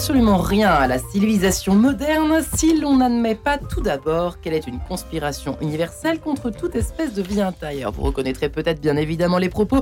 [0.00, 4.78] absolument rien à la civilisation moderne si l'on n'admet pas tout d'abord qu'elle est une
[4.78, 7.92] conspiration universelle contre toute espèce de vie intérieure.
[7.92, 9.80] Vous reconnaîtrez peut-être bien évidemment les propos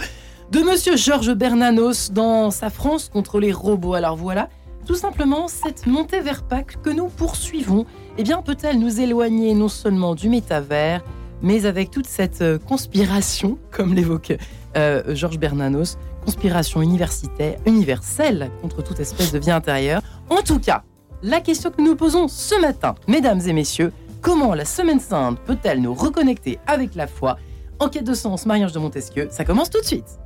[0.50, 3.94] de monsieur Georges Bernanos dans sa France contre les robots.
[3.94, 4.48] Alors voilà,
[4.86, 7.86] tout simplement, cette montée vers Pâques que nous poursuivons,
[8.18, 11.04] eh bien, peut-elle nous éloigner non seulement du métavers,
[11.42, 14.36] mais avec toute cette euh, conspiration, comme l'évoque
[14.76, 15.96] euh, Georges Bernanos,
[16.28, 20.02] conspiration universitaire, universelle contre toute espèce de vie intérieure.
[20.28, 20.82] En tout cas,
[21.22, 25.80] la question que nous posons ce matin, mesdames et messieurs, comment la Semaine Sainte peut-elle
[25.80, 27.38] nous reconnecter avec la foi?
[27.78, 30.18] Enquête de sens, mariage de Montesquieu, ça commence tout de suite.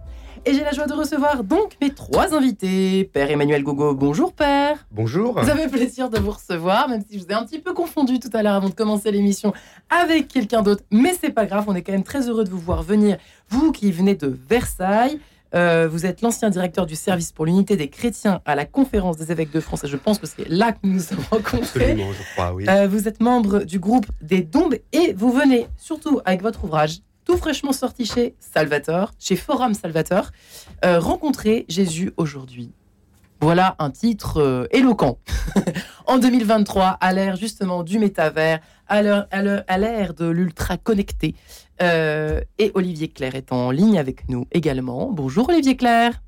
[0.45, 3.05] Et j'ai la joie de recevoir donc mes trois invités.
[3.05, 4.85] Père Emmanuel Gogo, bonjour Père.
[4.91, 5.41] Bonjour.
[5.41, 8.19] Vous avez plaisir de vous recevoir, même si je vous ai un petit peu confondu
[8.19, 9.53] tout à l'heure avant de commencer l'émission
[9.89, 10.83] avec quelqu'un d'autre.
[10.91, 13.19] Mais c'est pas grave, on est quand même très heureux de vous voir venir.
[13.51, 15.21] Vous qui venez de Versailles,
[15.55, 19.31] euh, vous êtes l'ancien directeur du service pour l'unité des chrétiens à la conférence des
[19.31, 21.93] évêques de France et je pense que c'est là que nous nous sommes rencontrés.
[21.93, 22.65] Absolument, je crois, oui.
[22.69, 27.01] Euh, vous êtes membre du groupe des Dombes et vous venez surtout avec votre ouvrage
[27.25, 30.31] tout fraîchement sorti chez Salvator, chez Forum Salvator,
[30.85, 32.73] euh, rencontrer Jésus aujourd'hui.
[33.41, 35.19] Voilà un titre éloquent.
[36.07, 38.61] en 2023, à l'ère justement du métavers,
[39.01, 41.35] à l'ère- de l'ultra connecté.
[41.81, 45.11] Euh, et Olivier Claire est en ligne avec nous également.
[45.11, 46.21] Bonjour Olivier Claire.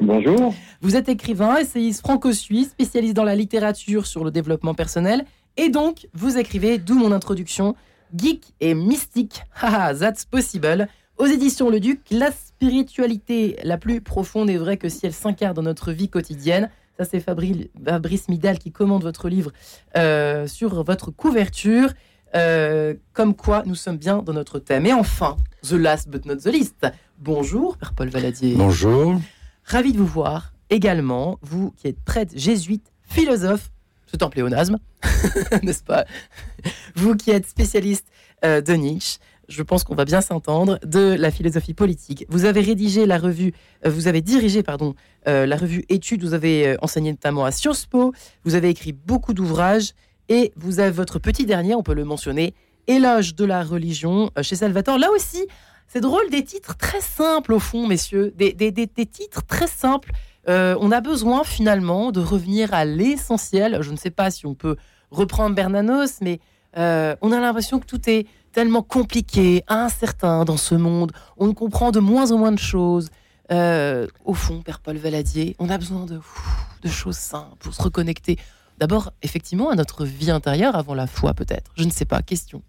[0.00, 0.52] Bonjour.
[0.80, 5.24] Vous êtes écrivain, essayiste franco-suisse, spécialiste dans la littérature sur le développement personnel.
[5.56, 7.76] Et donc, vous écrivez, d'où mon introduction,
[8.16, 10.88] Geek et mystique, haha, that's possible.
[11.18, 15.54] Aux éditions Le Duc, la spiritualité la plus profonde est vraie que si elle s'incarne
[15.54, 16.68] dans notre vie quotidienne.
[16.98, 19.50] Ça, c'est Fabri- Fabrice Midal qui commande votre livre
[19.96, 21.90] euh, sur votre couverture.
[22.34, 24.86] Euh, comme quoi, nous sommes bien dans notre thème.
[24.86, 25.36] Et enfin,
[25.68, 26.86] the last but not the least.
[27.18, 28.54] Bonjour, Père Paul Valadier.
[28.56, 29.20] Bonjour.
[29.64, 33.70] Ravi de vous voir également, vous qui êtes prêtre jésuite, philosophe,
[34.06, 34.78] c'est un pléonasme,
[35.62, 36.04] n'est-ce pas?
[36.94, 38.06] Vous qui êtes spécialiste
[38.44, 39.18] euh, de Nietzsche,
[39.52, 42.24] je pense qu'on va bien s'entendre, de la philosophie politique.
[42.28, 43.52] Vous avez rédigé la revue,
[43.86, 44.94] euh, vous avez dirigé, pardon,
[45.28, 48.12] euh, la revue Études, vous avez euh, enseigné notamment à Sciences Po,
[48.44, 49.92] vous avez écrit beaucoup d'ouvrages,
[50.28, 52.54] et vous avez votre petit dernier, on peut le mentionner,
[52.88, 54.98] Éloge de la religion chez Salvatore.
[54.98, 55.46] Là aussi,
[55.86, 59.66] c'est drôle, des titres très simples au fond, messieurs, des, des- des- des titres très
[59.68, 60.10] simples.
[60.48, 63.78] On a besoin finalement de revenir à l'essentiel.
[63.82, 64.74] Je ne sais pas si on peut
[65.12, 66.40] reprendre Bernanos, mais
[66.74, 71.12] on a l'impression que tout est tellement compliqué, incertain dans ce monde.
[71.36, 73.08] On comprend de moins en moins de choses.
[73.50, 76.20] Euh, au fond, Père Paul Valadier, on a besoin de,
[76.82, 78.38] de choses simples pour se reconnecter.
[78.78, 81.70] D'abord, effectivement, à notre vie intérieure avant la foi, peut-être.
[81.76, 82.22] Je ne sais pas.
[82.22, 82.62] Question.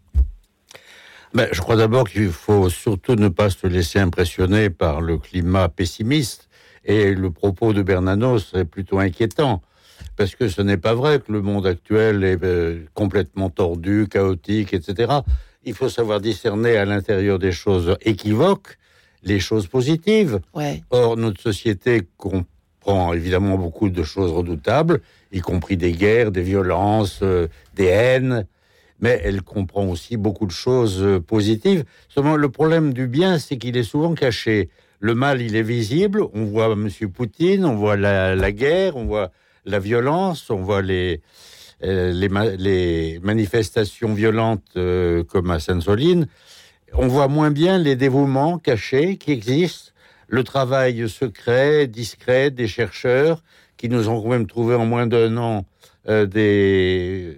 [1.33, 5.69] Ben, je crois d'abord qu'il faut surtout ne pas se laisser impressionner par le climat
[5.69, 6.49] pessimiste.
[6.85, 9.61] Et le propos de Bernanos est plutôt inquiétant.
[10.15, 14.73] Parce que ce n'est pas vrai que le monde actuel est euh, complètement tordu, chaotique,
[14.73, 15.11] etc.
[15.65, 18.77] Il faut savoir discerner à l'intérieur des choses équivoques
[19.23, 20.39] les choses positives.
[20.53, 20.83] Ouais.
[20.89, 27.19] Or, notre société comprend évidemment beaucoup de choses redoutables, y compris des guerres, des violences,
[27.23, 28.45] euh, des haines,
[28.99, 31.85] mais elle comprend aussi beaucoup de choses euh, positives.
[32.09, 34.69] Seulement, le problème du bien, c'est qu'il est souvent caché.
[34.99, 36.23] Le mal, il est visible.
[36.33, 36.89] On voit M.
[37.13, 39.31] Poutine, on voit la, la guerre, on voit
[39.65, 41.21] la violence, on voit les,
[41.83, 46.27] les, ma- les manifestations violentes euh, comme à Sainte-Soline.
[46.93, 49.91] On voit moins bien les dévouements cachés qui existent,
[50.27, 53.43] le travail secret, discret des chercheurs
[53.77, 55.65] qui nous ont quand même trouvé en moins d'un an
[56.07, 57.37] euh, des,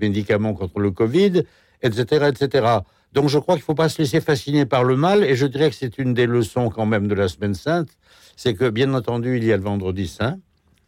[0.00, 1.42] médicaments contre le Covid,
[1.82, 2.66] etc., etc.
[3.12, 5.46] Donc je crois qu'il ne faut pas se laisser fasciner par le mal, et je
[5.46, 7.90] dirais que c'est une des leçons quand même de la Semaine Sainte,
[8.36, 10.38] c'est que bien entendu il y a le Vendredi Saint,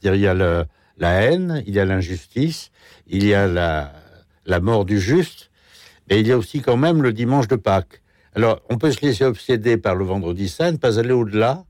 [0.02, 0.64] il y a le-
[0.98, 2.70] la haine, il y a l'injustice,
[3.06, 3.92] il y a la,
[4.46, 5.50] la mort du juste,
[6.10, 8.02] et il y a aussi quand même le dimanche de Pâques.
[8.34, 11.64] Alors, on peut se laisser obséder par le vendredi saint, ne pas aller au-delà,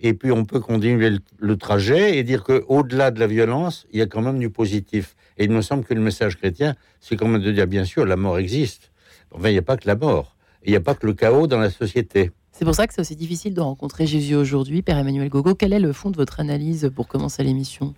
[0.00, 3.86] et puis on peut continuer le, le trajet et dire que au-delà de la violence,
[3.92, 5.16] il y a quand même du positif.
[5.38, 8.04] Et il me semble que le message chrétien, c'est quand même de dire, bien sûr,
[8.04, 8.90] la mort existe.
[9.30, 10.36] Enfin, il n'y a pas que la mort.
[10.64, 12.30] Il n'y a pas que le chaos dans la société.
[12.52, 15.54] C'est pour ça que c'est aussi difficile de rencontrer Jésus aujourd'hui, Père Emmanuel Gogo.
[15.54, 17.94] Quel est le fond de votre analyse pour commencer l'émission?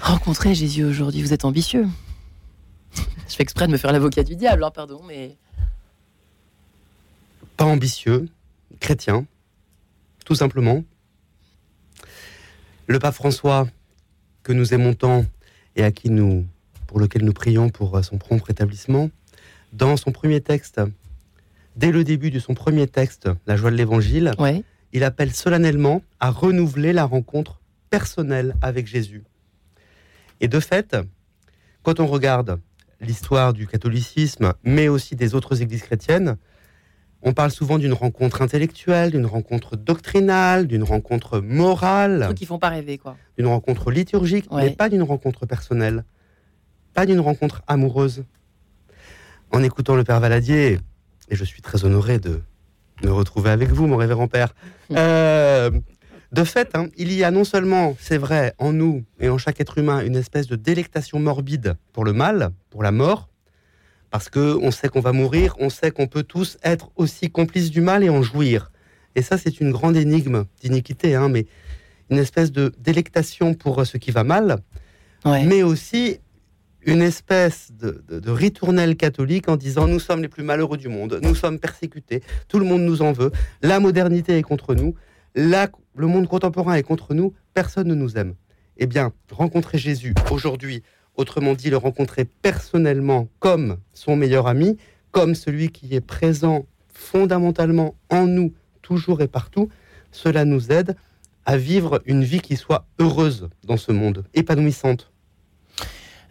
[0.00, 1.86] Rencontrer Jésus aujourd'hui, vous êtes ambitieux.
[2.94, 5.36] Je fais exprès de me faire l'avocat du diable, hein, pardon, mais
[7.56, 8.28] pas ambitieux,
[8.80, 9.26] chrétien,
[10.24, 10.82] tout simplement.
[12.86, 13.68] Le pape François,
[14.42, 15.26] que nous aimons tant
[15.76, 16.46] et à qui nous,
[16.86, 19.10] pour lequel nous prions pour son prompt rétablissement,
[19.72, 20.80] dans son premier texte,
[21.76, 26.02] dès le début de son premier texte, La joie de l'Évangile, ouais, il appelle solennellement
[26.18, 27.60] à renouveler la rencontre
[27.90, 29.22] personnelle avec Jésus.
[30.40, 30.96] Et de fait,
[31.82, 32.60] quand on regarde
[33.00, 36.36] l'histoire du catholicisme, mais aussi des autres églises chrétiennes,
[37.22, 42.22] on parle souvent d'une rencontre intellectuelle, d'une rencontre doctrinale, d'une rencontre morale.
[42.24, 43.16] Trucs qui font pas rêver, quoi.
[43.36, 46.04] D'une rencontre liturgique, mais pas d'une rencontre personnelle.
[46.94, 48.24] Pas d'une rencontre amoureuse.
[49.52, 50.78] En écoutant le Père Valadier,
[51.28, 52.40] et je suis très honoré de
[53.02, 54.54] me retrouver avec vous, mon révérend Père,
[54.92, 55.70] euh,
[56.32, 59.60] de fait, hein, il y a non seulement, c'est vrai, en nous et en chaque
[59.60, 63.28] être humain, une espèce de délectation morbide pour le mal, pour la mort,
[64.10, 67.70] parce que on sait qu'on va mourir, on sait qu'on peut tous être aussi complices
[67.70, 68.70] du mal et en jouir.
[69.16, 71.46] Et ça, c'est une grande énigme d'iniquité, hein, mais
[72.10, 74.58] une espèce de délectation pour ce qui va mal,
[75.24, 76.18] mais aussi
[76.82, 81.20] une espèce de, de, ritournelle catholique en disant nous sommes les plus malheureux du monde,
[81.22, 83.30] nous sommes persécutés, tout le monde nous en veut,
[83.62, 84.94] la modernité est contre nous,
[85.34, 88.34] la, le monde contemporain est contre nous, personne ne nous aime.
[88.76, 90.82] Eh bien, rencontrer Jésus aujourd'hui,
[91.16, 94.76] autrement dit, le rencontrer personnellement comme son meilleur ami,
[95.10, 98.52] comme celui qui est présent fondamentalement en nous,
[98.82, 99.68] toujours et partout,
[100.12, 100.96] cela nous aide
[101.46, 105.09] à vivre une vie qui soit heureuse dans ce monde, épanouissante.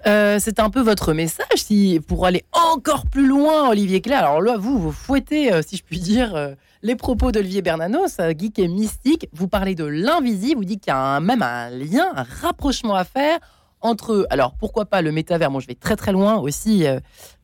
[0.08, 4.26] Euh, c'est un peu votre message si, pour aller encore plus loin, Olivier Claire.
[4.26, 8.18] Alors là, vous, vous fouettez, euh, si je puis dire, euh, les propos d'Olivier Bernanos,
[8.38, 9.28] geek et mystique.
[9.34, 13.04] Vous parlez de l'invisible, vous dites qu'il y a même un lien, un rapprochement à
[13.04, 13.40] faire
[13.82, 16.86] entre, alors pourquoi pas le métavers, moi je vais très très loin aussi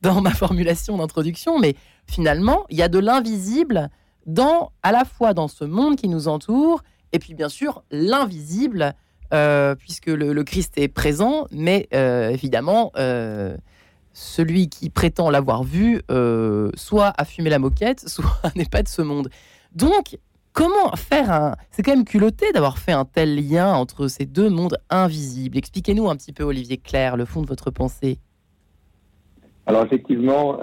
[0.01, 1.75] dans ma formulation d'introduction, mais
[2.07, 3.89] finalement, il y a de l'invisible
[4.83, 8.95] à la fois dans ce monde qui nous entoure, et puis bien sûr l'invisible
[9.33, 13.55] euh, puisque le, Christ est présent, mais euh, évidemment, euh,
[14.13, 16.01] celui qui prétend l'avoir vu,
[16.75, 19.29] soit a fumé la moquette, soit n'est pas de ce monde.
[19.73, 20.17] Donc,
[20.53, 21.55] comment faire un...
[21.71, 25.57] C'est quand même culotté d'avoir fait un tel lien entre ces deux mondes invisibles.
[25.57, 28.19] Expliquez-nous un petit peu, Olivier Claire, le fond de votre pensée.
[29.67, 30.59] Alors effectivement,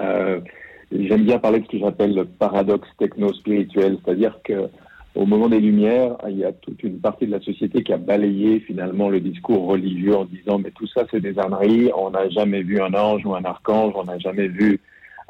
[0.93, 4.71] j'aime bien parler de ce que j'appelle le paradoxe techno-spirituel, c'est-à-dire que
[5.15, 7.99] au moment des Lumières, il y a toute une partie de la société qui a
[7.99, 12.29] balayé finalement le discours religieux en disant mais tout ça c'est des âneries, on n'a
[12.31, 14.81] jamais vu un ange ou un archange, on n'a jamais vu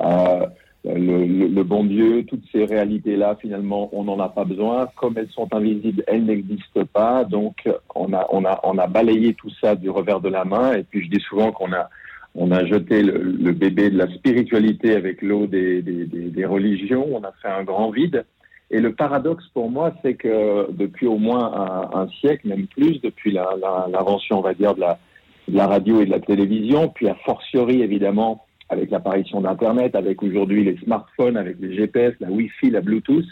[0.00, 0.46] euh,
[0.84, 5.30] le, le, bon Dieu, toutes ces réalités-là finalement on n'en a pas besoin, comme elles
[5.30, 9.74] sont invisibles, elles n'existent pas, donc on a, on, a, on a balayé tout ça
[9.74, 10.74] du revers de la main.
[10.74, 11.88] Et puis je dis souvent qu'on a
[12.34, 17.06] on a jeté le, le, bébé de la spiritualité avec l'eau des, des, des religions,
[17.12, 18.24] on a fait un grand vide.
[18.72, 23.30] Et le paradoxe pour moi, c'est que depuis au moins un, siècle, même plus, depuis
[23.30, 28.46] l'invention, on va dire, de la, radio et de la télévision, puis a fortiori, évidemment,
[28.70, 33.26] avec l'apparition d'Internet, avec aujourd'hui les smartphones, avec les GPS, la Wi-Fi, la Bluetooth,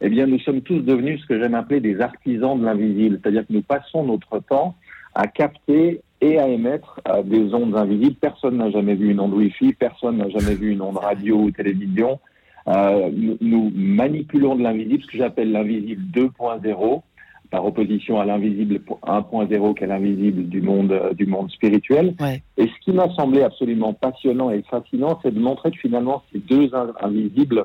[0.00, 3.20] eh bien, nous sommes tous devenus ce que j'aime appeler des artisans de l'invisible.
[3.20, 4.74] C'est-à-dire que nous passons notre temps
[5.14, 8.16] à capter et à émettre euh, des ondes invisibles.
[8.20, 11.50] Personne n'a jamais vu une onde Wi-Fi, personne n'a jamais vu une onde radio ou
[11.50, 12.18] télévision.
[12.68, 13.10] Euh,
[13.40, 17.02] nous, manipulons de l'invisible, ce que j'appelle l'invisible 2.0,
[17.50, 22.14] par opposition à l'invisible 1.0 qui est l'invisible du monde, euh, du monde spirituel.
[22.58, 26.40] Et ce qui m'a semblé absolument passionnant et fascinant, c'est de montrer que finalement ces
[26.40, 26.70] deux
[27.00, 27.64] invisibles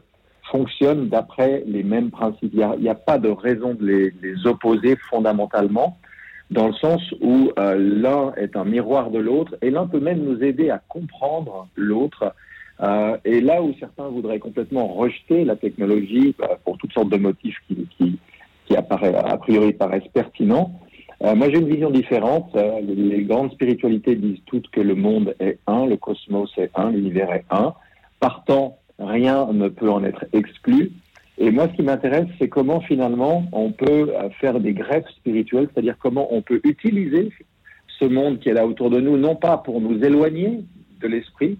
[0.49, 2.53] fonctionnent d'après les mêmes principes.
[2.53, 5.97] Il n'y a, pas de raison de les, opposer fondamentalement,
[6.49, 10.23] dans le sens où euh, l'un est un miroir de l'autre et l'un peut même
[10.23, 12.33] nous aider à comprendre l'autre
[12.83, 17.17] euh, et là où certains voudraient complètement rejeter la technologie bah, pour toutes sortes de
[17.17, 18.19] motifs qui, qui,
[18.65, 20.79] qui a priori paraissent pertinents,
[21.23, 22.53] euh, moi j'ai une vision différente.
[22.55, 26.91] Euh, les grandes spiritualités disent toutes que le monde est un, le cosmos est un,
[26.91, 27.73] l'univers est un.
[28.19, 30.91] Partant, rien ne peut en être exclu.
[31.37, 35.97] Et moi, ce qui m'intéresse, c'est comment finalement on peut faire des greffes spirituelles, c'est-à-dire
[35.99, 37.31] comment on peut utiliser
[37.99, 40.63] ce monde qui est là autour de nous, non pas pour nous éloigner
[41.01, 41.57] de l'esprit,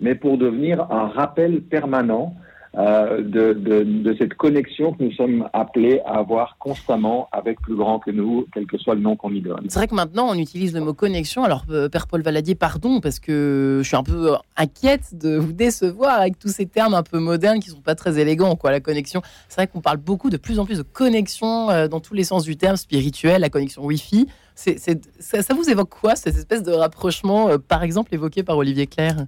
[0.00, 2.34] mais pour devenir un rappel permanent
[2.76, 8.10] euh, de, cette connexion que nous sommes appelés à avoir constamment avec plus grand que
[8.10, 9.66] nous, quel que soit le nom qu'on y donne.
[9.68, 11.44] C'est vrai que maintenant on utilise le mot connexion.
[11.44, 15.52] Alors, euh, Père Paul Valadier, pardon, parce que je suis un peu inquiète de vous
[15.52, 18.56] décevoir avec tous ces termes un peu modernes qui sont pas très élégants.
[18.64, 22.00] La connexion, c'est vrai qu'on parle beaucoup de plus en plus de connexion euh, dans
[22.00, 24.28] tous les sens du terme, spirituel, la connexion Wi-Fi.
[24.54, 29.26] Ça, vous évoque quoi, cette espèce de rapprochement, par exemple, évoqué par Olivier Claire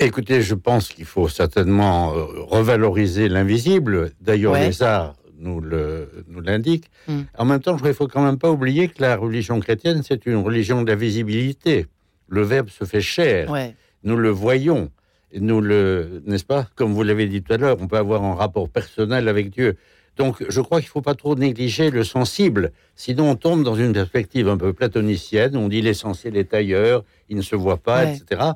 [0.00, 4.12] Écoutez, je pense qu'il faut certainement euh, revaloriser l'invisible.
[4.20, 5.60] D'ailleurs, les arts nous
[6.40, 6.90] l'indiquent.
[7.08, 7.22] Hmm.
[7.36, 10.26] En même temps, il ne faut quand même pas oublier que la religion chrétienne, c'est
[10.26, 11.86] une religion de la visibilité.
[12.28, 13.52] Le Verbe se fait chair.
[14.04, 14.90] Nous le voyons.
[15.34, 16.68] Nous le, n'est-ce pas?
[16.76, 19.76] Comme vous l'avez dit tout à l'heure, on peut avoir un rapport personnel avec Dieu.
[20.16, 22.72] Donc, je crois qu'il ne faut pas trop négliger le sensible.
[22.96, 25.56] Sinon, on tombe dans une perspective un peu platonicienne.
[25.56, 28.52] On dit l'essentiel est ailleurs, il ne se voit pas, etc.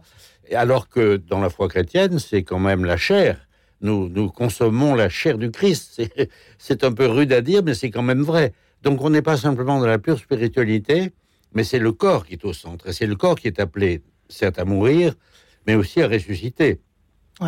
[0.54, 3.46] Alors que dans la foi chrétienne, c'est quand même la chair.
[3.80, 6.02] Nous, nous consommons la chair du Christ.
[6.58, 8.52] C'est un peu rude à dire, mais c'est quand même vrai.
[8.82, 11.12] Donc, on n'est pas simplement dans la pure spiritualité,
[11.52, 12.88] mais c'est le corps qui est au centre.
[12.88, 15.14] Et c'est le corps qui est appelé, certes, à mourir,
[15.66, 16.80] mais aussi à ressusciter.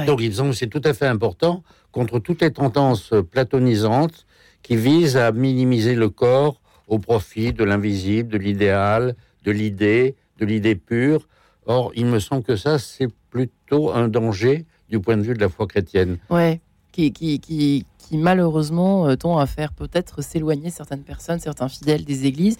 [0.06, 4.26] Donc, ils ont, c'est tout à fait important contre toutes les tendances platonisantes
[4.62, 10.46] qui visent à minimiser le corps au profit de l'invisible, de l'idéal, de l'idée, de
[10.46, 11.28] l'idée pure.
[11.66, 15.40] Or, il me semble que ça, c'est plutôt un danger du point de vue de
[15.40, 16.18] la foi chrétienne.
[16.30, 16.60] Ouais,
[16.92, 22.04] qui, qui, qui, qui malheureusement euh, tend à faire peut-être s'éloigner certaines personnes, certains fidèles
[22.04, 22.56] des églises.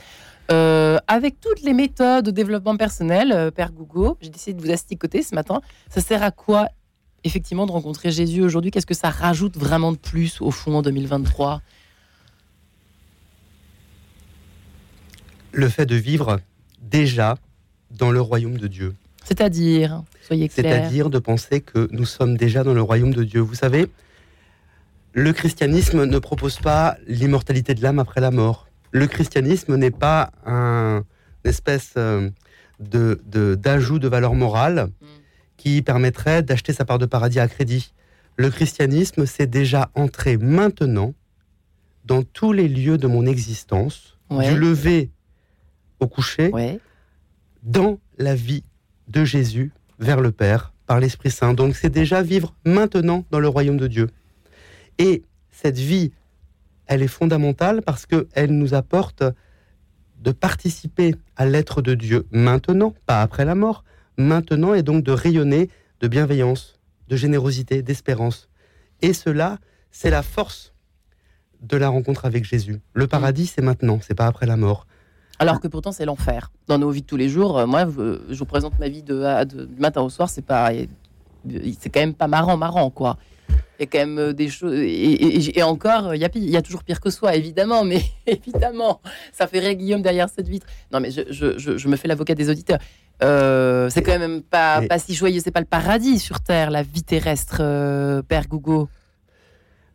[0.50, 4.72] Euh, avec toutes les méthodes de développement personnel, euh, Père Gougo, j'ai décidé de vous
[4.72, 5.60] asticoter ce matin.
[5.88, 6.68] Ça sert à quoi
[7.24, 8.70] effectivement de rencontrer Jésus aujourd'hui?
[8.70, 11.62] Qu'est-ce que ça rajoute vraiment de plus au fond en 2023
[15.52, 16.40] Le fait de vivre
[16.82, 17.36] déjà
[17.96, 18.94] dans le royaume de Dieu.
[19.24, 20.72] C'est-à-dire, soyez clair.
[20.72, 23.40] C'est-à-dire de penser que nous sommes déjà dans le royaume de Dieu.
[23.40, 23.86] Vous savez,
[25.12, 28.68] le christianisme ne propose pas l'immortalité de l'âme après la mort.
[28.90, 31.04] Le christianisme n'est pas un
[31.44, 32.30] espèce euh,
[32.80, 33.20] de
[33.54, 34.90] d'ajout de, valeur morale.
[35.00, 35.06] Mm
[35.64, 37.94] qui permettrait d'acheter sa part de paradis à crédit.
[38.36, 41.14] Le christianisme, c'est déjà entré maintenant
[42.04, 45.10] dans tous les lieux de mon existence, du lever
[46.00, 46.52] au coucher,
[47.64, 48.62] dans la vie
[49.08, 51.54] de Jésus vers le Père par l'Esprit Saint.
[51.54, 54.10] Donc c'est déjà vivre maintenant dans le royaume de Dieu.
[54.98, 56.12] Et cette vie,
[56.86, 59.24] elle est fondamentale parce qu'elle nous apporte
[60.20, 63.84] de participer à l'être de Dieu maintenant, pas après la mort,
[64.16, 66.78] maintenant et donc de rayonner de bienveillance,
[67.08, 68.48] de générosité, d'espérance.
[69.02, 69.58] Et cela,
[69.90, 70.74] c'est la force
[71.60, 72.80] de la rencontre avec Jésus.
[72.92, 74.86] Le paradis, c'est maintenant, c'est pas après la mort.
[75.38, 76.50] Alors que pourtant, c'est l'enfer.
[76.68, 79.44] Dans nos vies de tous les jours, euh, moi, je vous présente ma vie de,
[79.44, 80.70] du matin au soir, c'est pas,
[81.78, 83.16] c'est quand même pas marrant, marrant, quoi.
[83.78, 84.72] Il y a quand même euh, des choses.
[84.74, 89.00] Et, encore, il y, a, il y, a, toujours pire que soi, évidemment, mais évidemment,
[89.32, 90.66] ça fait rire Guillaume derrière cette vitre.
[90.92, 92.78] Non, mais je, je, je me fais l'avocat des auditeurs.
[93.22, 96.82] Euh, c'est quand même pas, pas si joyeux, c'est pas le paradis sur Terre, la
[96.82, 98.88] vie terrestre, euh, Père Gougo.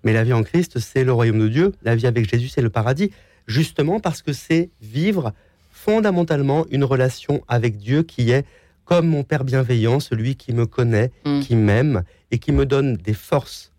[0.04, 1.74] Mais la vie en Christ, c'est le royaume de Dieu.
[1.84, 3.12] La vie avec Jésus, c'est le paradis.
[3.50, 5.34] Justement parce que c'est vivre
[5.72, 8.46] fondamentalement une relation avec Dieu qui est
[8.86, 11.40] comme mon Père bienveillant, celui qui me connaît, mm.
[11.42, 13.72] qui m'aime et qui me donne des forces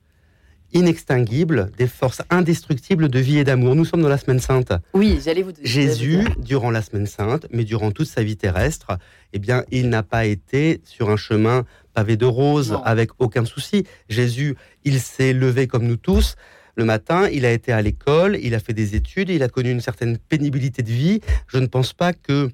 [0.73, 3.77] inextinguibles, des forces indestructibles de vie et d'amour.
[3.77, 4.73] Nous sommes dans la semaine sainte.
[4.93, 8.99] Oui, j'allais vous Jésus, durant la semaine sainte, mais durant toute sa vie terrestre,
[9.33, 13.85] eh bien, il n'a pas été sur un chemin pavé de roses avec aucun souci.
[14.09, 16.35] Jésus, il s'est levé comme nous tous.
[16.81, 19.71] Le matin, il a été à l'école, il a fait des études, il a connu
[19.71, 21.21] une certaine pénibilité de vie.
[21.47, 22.49] Je ne pense pas que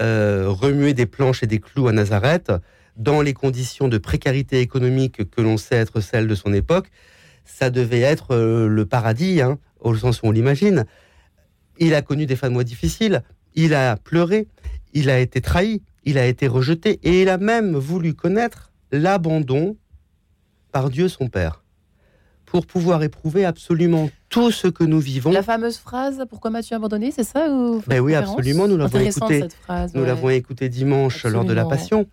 [0.00, 2.50] euh, remuer des planches et des clous à Nazareth,
[2.96, 6.88] dans les conditions de précarité économique que l'on sait être celles de son époque,
[7.44, 10.84] ça devait être euh, le paradis, hein, au sens où on l'imagine.
[11.78, 13.22] Il a connu des fins de mois difficiles,
[13.54, 14.48] il a pleuré,
[14.92, 19.76] il a été trahi, il a été rejeté, et il a même voulu connaître l'abandon
[20.72, 21.62] par Dieu son Père,
[22.50, 25.30] pour pouvoir éprouver absolument tout ce que nous vivons.
[25.30, 28.66] La fameuse phrase Pourquoi m'as-tu abandonné C'est ça ou ben Oui, absolument.
[28.66, 29.44] Nous l'avons écouté.
[29.94, 32.06] nous l'avons écouté dimanche lors de la Passion,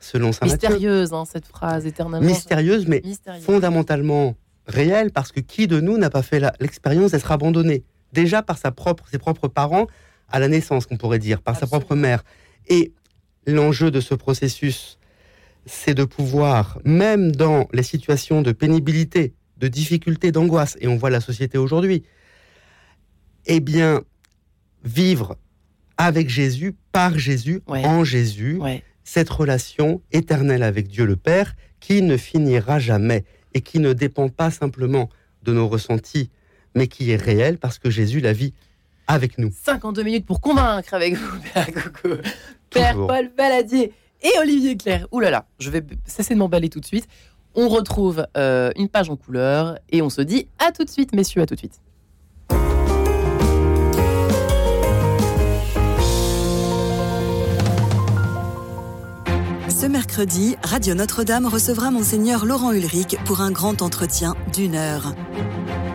[0.00, 2.26] selon saint Mystérieuse, hein, cette phrase, éternellement.
[2.26, 3.02] Mystérieuse, mais
[3.40, 4.34] fondamentalement
[4.66, 7.84] réel parce que qui de nous n'a pas fait l'expérience d'être abandonné?
[8.12, 9.86] Déjà par sa propre, ses propres parents
[10.28, 12.24] à la naissance, qu'on pourrait dire, par sa propre mère.
[12.68, 12.92] Et
[13.46, 14.98] l'enjeu de ce processus,
[15.66, 21.10] c'est de pouvoir, même dans les situations de pénibilité, de difficulté, d'angoisse, et on voit
[21.10, 22.02] la société aujourd'hui,
[23.46, 24.02] eh bien,
[24.84, 25.36] vivre
[25.96, 28.60] avec Jésus, par Jésus, en Jésus,
[29.04, 34.28] cette relation éternelle avec Dieu le Père qui ne finira jamais et qui ne dépend
[34.28, 35.08] pas simplement
[35.42, 36.30] de nos ressentis,
[36.74, 38.52] mais qui est réel parce que Jésus la vit
[39.06, 39.52] avec nous.
[39.64, 42.16] 52 minutes pour convaincre avec vous, Père Coco,
[42.70, 45.06] Père Paul Baladier et Olivier Claire.
[45.12, 47.06] Ouh là là, je vais cesser de m'emballer tout de suite.
[47.58, 51.14] On retrouve euh, une page en couleur et on se dit à tout de suite,
[51.14, 51.80] messieurs, à tout de suite.
[59.68, 65.14] Ce mercredi, Radio Notre-Dame recevra Monseigneur Laurent Ulrich pour un grand entretien d'une heure.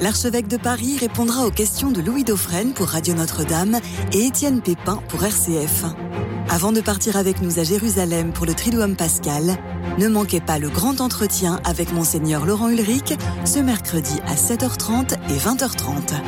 [0.02, 3.80] L'archevêque de Paris répondra aux questions de Louis Dauphren pour Radio Notre-Dame
[4.14, 5.86] et Étienne Pépin pour RCF.
[6.54, 9.56] Avant de partir avec nous à Jérusalem pour le Triduum Pascal,
[9.98, 13.14] ne manquez pas le grand entretien avec Monseigneur Laurent Ulrich
[13.46, 16.22] ce mercredi à 7h30 et 20h30.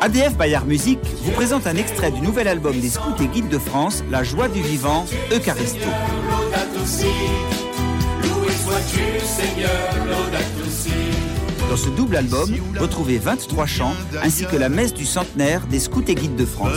[0.00, 3.58] ADF Bayard Musique vous présente un extrait du nouvel album des scouts et guides de
[3.58, 5.90] France, La joie du vivant, Eucharisto.
[11.68, 16.04] Dans ce double album, retrouvez 23 chants ainsi que la messe du centenaire des scouts
[16.06, 16.76] et guides de France.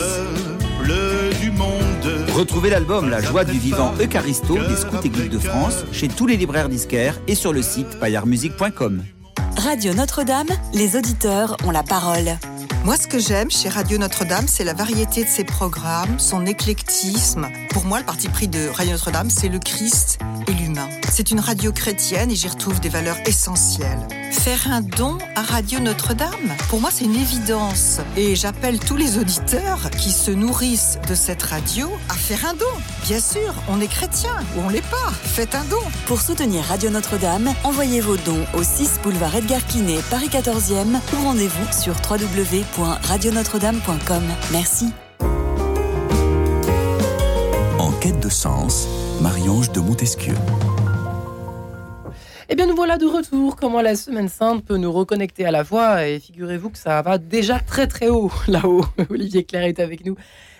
[2.34, 6.26] Retrouvez l'album La joie du vivant Eucharisto des scouts et guides de France chez tous
[6.26, 9.04] les libraires disquaires et sur le site bayardmusique.com.
[9.56, 12.38] Radio Notre-Dame, les auditeurs ont la parole.
[12.84, 17.46] Moi, ce que j'aime chez Radio Notre-Dame, c'est la variété de ses programmes, son éclectisme.
[17.70, 20.18] Pour moi, le parti pris de Radio Notre-Dame, c'est le Christ
[20.48, 20.88] et l'humain.
[21.10, 24.06] C'est une radio chrétienne et j'y retrouve des valeurs essentielles.
[24.30, 27.98] Faire un don à Radio Notre-Dame, pour moi, c'est une évidence.
[28.16, 32.64] Et j'appelle tous les auditeurs qui se nourrissent de cette radio à faire un don.
[33.04, 35.10] Bien sûr, on est chrétien ou on l'est pas.
[35.10, 35.82] Faites un don.
[36.06, 41.24] Pour soutenir Radio Notre-Dame, envoyez vos dons au 6 boulevard Edgar Quinet, Paris 14e ou
[41.24, 44.22] rendez-vous sur www.radionotre-dame.com.
[44.52, 44.92] Merci.
[47.78, 48.86] En quête de sens,
[49.20, 50.34] Marie-Ange de Montesquieu.
[52.52, 53.54] Eh bien, nous voilà de retour.
[53.54, 56.08] Comment la Semaine Sainte peut nous reconnecter à la voix?
[56.08, 58.84] Et figurez-vous que ça va déjà très très haut là-haut.
[59.08, 60.16] Olivier Claire est avec nous.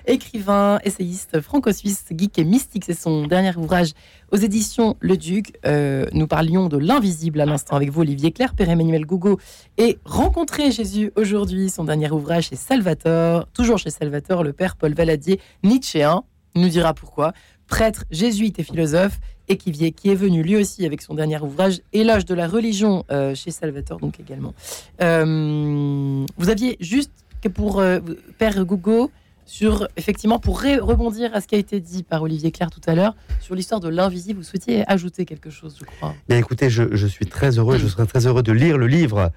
[0.06, 3.90] Écrivain, essayiste franco-suisse, geek et mystique, c'est son dernier ouvrage
[4.30, 5.58] aux éditions Le Duc.
[5.66, 9.40] Euh, nous parlions de l'invisible à l'instant avec vous, Olivier Claire, Père Emmanuel Gougo,
[9.76, 14.94] et Rencontrer Jésus aujourd'hui, son dernier ouvrage chez Salvatore, toujours chez Salvatore, le Père Paul
[14.94, 16.22] Valadier, Nietzschéen,
[16.54, 17.32] nous dira pourquoi,
[17.66, 19.18] prêtre, jésuite et philosophe,
[19.50, 23.34] et qui, est venu lui aussi avec son dernier ouvrage, Éloge de la religion, euh,
[23.34, 24.54] chez Salvatore, donc également.
[25.02, 27.10] Euh, vous aviez juste
[27.42, 27.98] que pour euh,
[28.38, 29.10] Père Gougo,
[29.46, 32.94] sur effectivement pour rebondir à ce qui a été dit par Olivier Claire tout à
[32.94, 36.14] l'heure sur l'histoire de l'invisible, vous souhaitiez ajouter quelque chose, je crois.
[36.28, 39.32] Bien écoutez, je, je suis très heureux, je serais très heureux de lire le livre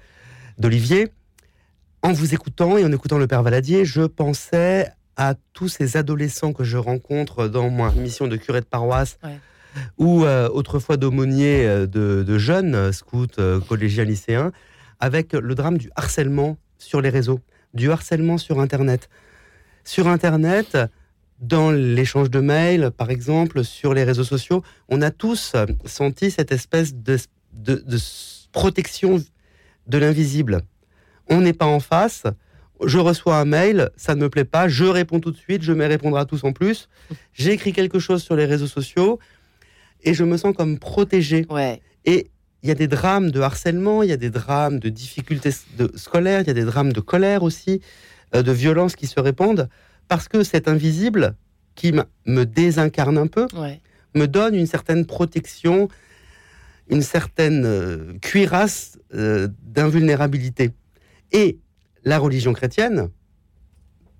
[0.58, 1.08] d'Olivier.
[2.02, 6.52] En vous écoutant et en écoutant le Père Valadier, je pensais à tous ces adolescents
[6.52, 9.18] que je rencontre dans ma mission de curé de paroisse.
[9.24, 9.40] Ouais
[9.98, 13.26] ou euh, autrefois d'aumônier euh, de, jeunes euh, scouts,
[13.68, 14.52] collégiens, lycéens,
[15.00, 17.40] avec le drame du harcèlement sur les réseaux,
[17.74, 19.08] du harcèlement sur Internet.
[19.84, 20.78] Sur Internet,
[21.40, 26.52] dans l'échange de mails, par exemple, sur les réseaux sociaux, on a tous senti cette
[26.52, 27.18] espèce de,
[28.52, 29.22] protection
[29.86, 30.62] de l'invisible.
[31.28, 32.24] On n'est pas en face,
[32.84, 35.72] je reçois un mail, ça ne me plaît pas, je réponds tout de suite, je
[35.72, 36.88] mets répondre à tous en plus.
[37.32, 39.18] J'ai écrit quelque chose sur les réseaux sociaux,
[40.04, 41.46] et je me sens comme protégé.
[42.04, 42.30] Et
[42.62, 45.90] il y a des drames de harcèlement, il y a des drames de difficultés de
[45.96, 47.80] scolaires, il y a des drames de colère aussi,
[48.34, 49.68] euh, de violence qui se répandent,
[50.08, 51.36] parce que cet invisible
[51.74, 51.92] qui
[52.26, 53.46] me désincarne un peu,
[54.14, 55.88] me donne une certaine protection,
[56.88, 60.70] une certaine euh, cuirasse euh, d'invulnérabilité.
[61.32, 61.58] Et
[62.04, 63.10] la religion chrétienne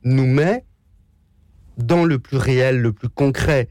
[0.03, 0.64] nous met
[1.79, 3.68] dans le plus réel, le plus concret,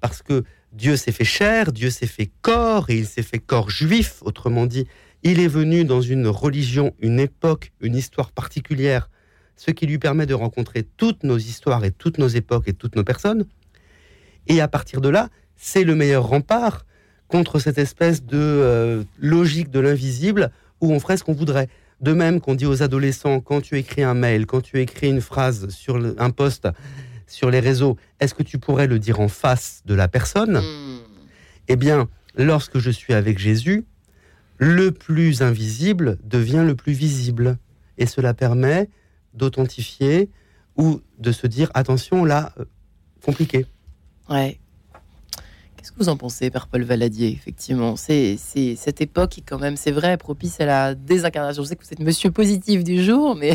[0.00, 3.70] parce que Dieu s'est fait chair, Dieu s'est fait corps, et il s'est fait corps
[3.70, 4.86] juif, autrement dit,
[5.22, 9.08] il est venu dans une religion, une époque, une histoire particulière,
[9.56, 12.94] ce qui lui permet de rencontrer toutes nos histoires et toutes nos époques et toutes
[12.94, 13.46] nos personnes.
[14.46, 16.84] Et à partir de là, c'est le meilleur rempart
[17.28, 20.50] contre cette espèce de euh, logique de l'invisible
[20.80, 21.68] où on ferait ce qu'on voudrait.
[22.00, 25.22] De même qu'on dit aux adolescents, quand tu écris un mail, quand tu écris une
[25.22, 26.68] phrase sur un poste,
[27.26, 30.58] sur les réseaux, est-ce que tu pourrais le dire en face de la personne?
[30.58, 30.98] Hmm.
[31.68, 33.84] Eh bien, lorsque je suis avec Jésus,
[34.58, 37.58] le plus invisible devient le plus visible.
[37.98, 38.88] Et cela permet
[39.34, 40.30] d'authentifier
[40.76, 42.64] ou de se dire attention là, euh,
[43.24, 43.66] compliqué.
[44.28, 44.60] Ouais.
[45.86, 49.76] Qu'est-ce que vous en pensez, Père Paul Valadier Effectivement, c'est cette époque qui, quand même,
[49.76, 51.62] c'est vrai, propice à la désincarnation.
[51.62, 53.52] Je sais que vous êtes monsieur positif du jour, mais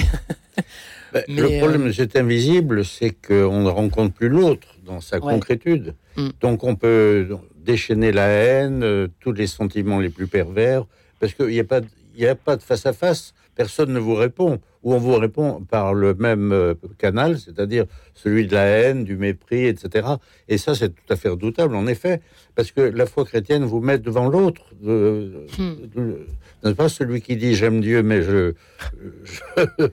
[1.14, 5.94] Ben, le problème de cet invisible, c'est qu'on ne rencontre plus l'autre dans sa concrétude.
[6.16, 6.30] Mm.
[6.40, 10.86] Donc on peut déchaîner la haine, euh, tous les sentiments les plus pervers,
[11.20, 13.34] parce qu'il n'y a, pas, a pas de face à face.
[13.56, 18.48] Personne ne vous répond, ou on vous répond par le même euh, canal, c'est-à-dire celui
[18.48, 20.08] de la haine, du mépris, etc.
[20.48, 22.22] Et ça, c'est tout à fait redoutable, en effet,
[22.56, 24.64] parce que la foi chrétienne vous met devant l'autre.
[24.82, 26.14] Hmm
[26.64, 28.54] n'est pas celui qui dit j'aime Dieu, mais je.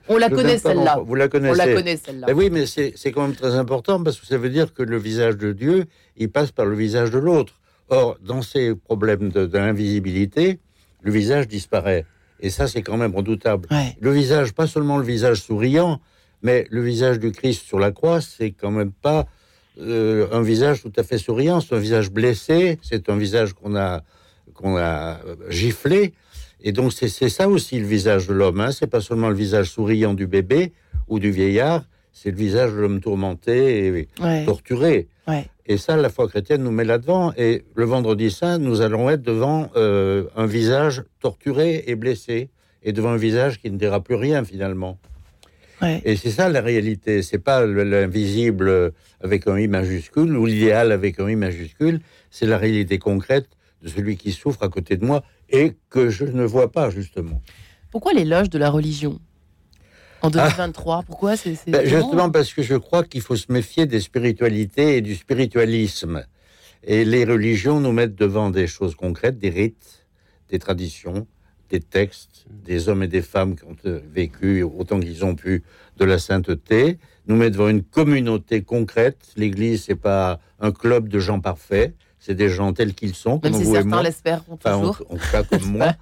[0.07, 1.01] on la connaît celle-là.
[1.05, 1.61] Vous la connaissez.
[1.61, 2.27] On la connaît celle-là.
[2.27, 4.97] Ben oui, mais c'est quand même très important parce que ça veut dire que le
[4.97, 5.85] visage de Dieu,
[6.17, 7.53] il passe par le visage de l'autre.
[7.89, 10.59] Or, dans ces problèmes de, l'invisibilité,
[11.01, 12.05] le visage disparaît.
[12.41, 13.67] Et ça, c'est quand même redoutable.
[13.99, 15.99] Le visage, pas seulement le visage souriant,
[16.41, 19.27] Mais le visage du Christ sur la croix, c'est quand même pas
[19.79, 21.59] euh, un visage tout à fait souriant.
[21.59, 22.79] C'est un visage blessé.
[22.81, 24.03] C'est un visage qu'on a
[24.53, 26.13] qu'on a giflé.
[26.61, 28.59] Et donc c'est ça aussi le visage de l'homme.
[28.59, 28.71] Hein.
[28.71, 30.73] C'est pas seulement le visage souriant du bébé
[31.07, 31.83] ou du vieillard.
[32.11, 34.09] C'est le visage de l'homme tourmenté et
[34.45, 35.07] torturé.
[35.69, 37.31] Et ça, la foi chrétienne nous met là-devant.
[37.37, 42.49] Et le vendredi saint, nous allons être devant euh, un visage torturé et blessé,
[42.81, 44.97] et devant un visage qui ne dira plus rien finalement.
[46.03, 47.21] Et c'est ça la réalité.
[47.21, 52.01] C'est pas l'invisible avec un i majuscule ou l'idéal avec un i majuscule.
[52.31, 53.47] C'est la réalité concrète
[53.81, 57.41] de celui qui souffre à côté de moi et que je ne vois pas justement.
[57.91, 59.19] Pourquoi l'éloge de la religion?
[60.21, 61.03] En 2023, ah.
[61.05, 65.01] pourquoi c'est ben, Justement parce que je crois qu'il faut se méfier des spiritualités et
[65.01, 66.25] du spiritualisme.
[66.83, 70.05] Et les religions nous mettent devant des choses concrètes, des rites,
[70.49, 71.27] des traditions,
[71.69, 73.75] des textes, des hommes et des femmes qui ont
[74.11, 75.63] vécu autant qu'ils ont pu
[75.97, 79.17] de la sainteté, nous mettent devant une communauté concrète.
[79.35, 83.53] L'Église, c'est pas un club de gens parfaits, c'est des gens tels qu'ils sont, Même
[83.53, 85.01] comme si vous certains l'espèrent toujours.
[85.09, 85.93] En, cas comme moi.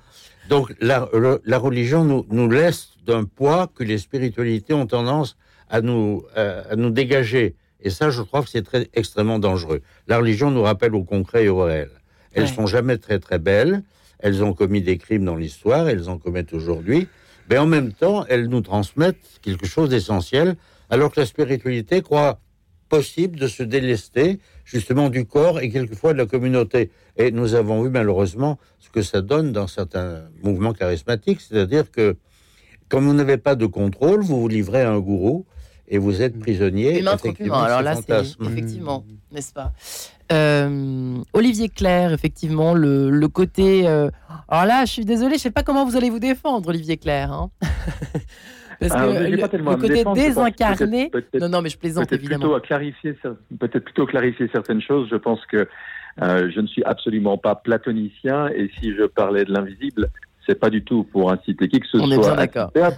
[0.49, 1.10] Donc la,
[1.43, 5.37] la religion nous, nous laisse d'un poids que les spiritualités ont tendance
[5.69, 7.55] à nous, à nous dégager.
[7.81, 9.81] Et ça, je crois que c'est très extrêmement dangereux.
[10.07, 11.89] La religion nous rappelle au concret et au réel.
[12.33, 13.83] Elles ne sont jamais très très belles.
[14.19, 15.87] Elles ont commis des crimes dans l'histoire.
[15.87, 17.07] Elles en commettent aujourd'hui.
[17.49, 20.55] Mais en même temps, elles nous transmettent quelque chose d'essentiel.
[20.89, 22.39] Alors que la spiritualité croit
[22.89, 26.91] possible de se délester justement du corps et quelquefois de la communauté.
[27.17, 32.15] Et nous avons vu malheureusement ce que ça donne dans certains mouvements charismatiques, c'est-à-dire que
[32.89, 35.45] comme vous n'avez pas de contrôle, vous vous livrez à un gourou
[35.88, 37.00] et vous êtes prisonnier.
[37.00, 39.71] Effectivement, alors là, c'est effectivement, n'est-ce pas?
[40.32, 43.88] Euh, Olivier Claire, effectivement, le, côté.
[43.88, 44.10] Euh,
[44.50, 46.97] alors là, je suis désolé, je ne sais pas comment vous allez vous défendre, Olivier
[46.97, 47.32] Claire.
[47.32, 47.50] Hein.
[48.80, 51.12] Parce que le, côté désincarné.
[51.39, 52.41] non, non, mais je plaisante évidemment.
[52.41, 53.17] Plutôt à clarifier,
[53.60, 55.08] peut-être plutôt clarifier certaines choses.
[55.10, 55.67] Je pense que
[56.21, 60.10] euh, je ne suis absolument pas platonicien et si je parlais de l'invisible,
[60.47, 62.05] c'est pas du tout pour inciter qui que ce soit.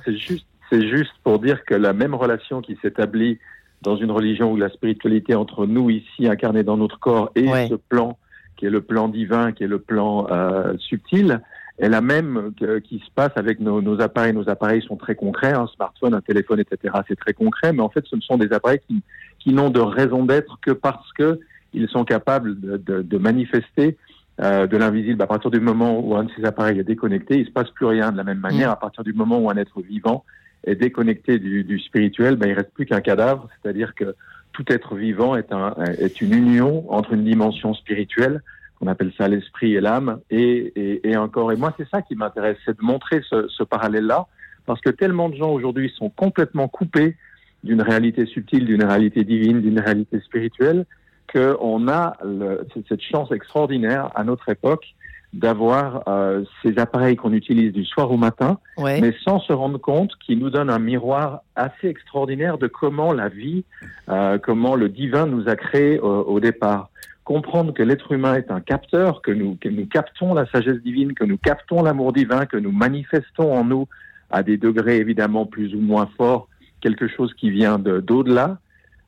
[0.05, 3.39] C'est juste, c'est juste pour dire que la même relation qui s'établit
[3.81, 7.75] dans une religion où la spiritualité entre nous ici incarnée dans notre corps et ce
[7.75, 8.17] plan
[8.57, 11.39] qui est le plan divin, qui est le plan euh, subtil,
[11.77, 12.51] est la même
[12.83, 14.33] qui se passe avec nos, nos, appareils.
[14.33, 16.93] Nos appareils sont très concrets, un smartphone, un téléphone, etc.
[17.07, 19.01] C'est très concret, mais en fait, ce ne sont des appareils qui,
[19.39, 21.39] qui n'ont de raison d'être que parce que
[21.73, 23.95] ils sont capables de, de, de manifester
[24.41, 25.21] euh, de l'invisible.
[25.21, 27.85] À partir du moment où un de ces appareils est déconnecté, il se passe plus
[27.85, 28.11] rien.
[28.11, 28.73] De la même manière, mm.
[28.73, 30.23] à partir du moment où un être vivant
[30.65, 33.49] est déconnecté du, du spirituel, ben, il reste plus qu'un cadavre.
[33.61, 34.15] C'est-à-dire que
[34.53, 38.41] tout être vivant est, un, est une union entre une dimension spirituelle,
[38.81, 41.51] on appelle ça l'esprit et l'âme, et, et, et, encore.
[41.51, 44.27] Et moi, c'est ça qui m'intéresse, c'est de montrer ce, ce parallèle-là,
[44.65, 47.15] parce que tellement de gens aujourd'hui sont complètement coupés
[47.63, 50.85] d'une réalité subtile, d'une réalité divine, d'une réalité spirituelle,
[51.31, 54.85] qu'on a le, cette chance extraordinaire à notre époque
[55.31, 60.11] d'avoir euh, ces appareils qu'on utilise du soir au matin, mais sans se rendre compte
[60.25, 63.63] qu'ils nous donnent un miroir assez extraordinaire de comment la vie,
[64.09, 66.89] euh, comment le divin nous a créés au départ.
[67.25, 71.13] Comprendre que l'être humain est un capteur, que nous, que nous captons la sagesse divine,
[71.13, 73.87] que nous captons l'amour divin, que nous manifestons en nous
[74.31, 76.47] à des degrés évidemment plus ou moins forts
[76.81, 78.57] quelque chose qui vient d'au-delà,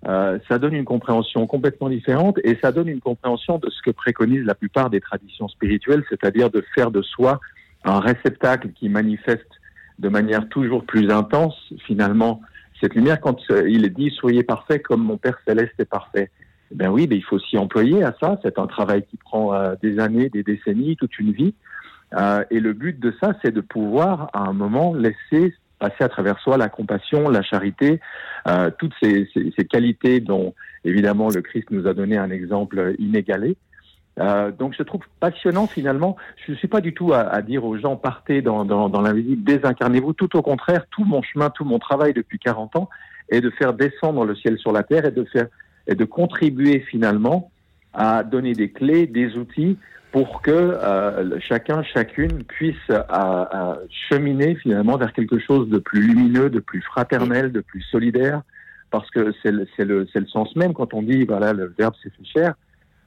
[0.07, 3.91] euh, ça donne une compréhension complètement différente et ça donne une compréhension de ce que
[3.91, 7.39] préconisent la plupart des traditions spirituelles, c'est-à-dire de faire de soi
[7.83, 9.49] un réceptacle qui manifeste
[9.99, 12.41] de manière toujours plus intense finalement
[12.81, 16.31] cette lumière quand euh, il est dit soyez parfait comme mon Père céleste est parfait.
[16.73, 18.39] Ben oui, mais il faut s'y employer à ça.
[18.43, 21.53] C'est un travail qui prend euh, des années, des décennies, toute une vie.
[22.13, 26.09] Euh, et le but de ça, c'est de pouvoir à un moment laisser passer à
[26.09, 27.99] travers soi la compassion, la charité,
[28.47, 30.53] euh, toutes ces, ces, qualités dont
[30.85, 33.57] évidemment le Christ nous a donné un exemple inégalé.
[34.19, 36.17] Euh, donc je trouve passionnant finalement.
[36.45, 39.01] Je ne suis pas du tout à, à dire aux gens partez dans, dans, dans
[39.01, 40.13] l'invisible, désincarnez-vous.
[40.13, 42.89] Tout au contraire, tout mon chemin, tout mon travail depuis 40 ans
[43.29, 45.47] est de faire descendre le ciel sur la terre et de faire
[45.87, 47.49] et de contribuer finalement
[47.93, 49.77] à donner des clés, des outils
[50.11, 53.75] pour que euh, chacun, chacune puisse euh,
[54.09, 58.41] cheminer finalement vers quelque chose de plus lumineux, de plus fraternel, de plus solidaire,
[58.89, 62.09] parce que c'est le, le, le, sens même quand on dit, voilà, le verbe s'est
[62.09, 62.53] fait cher,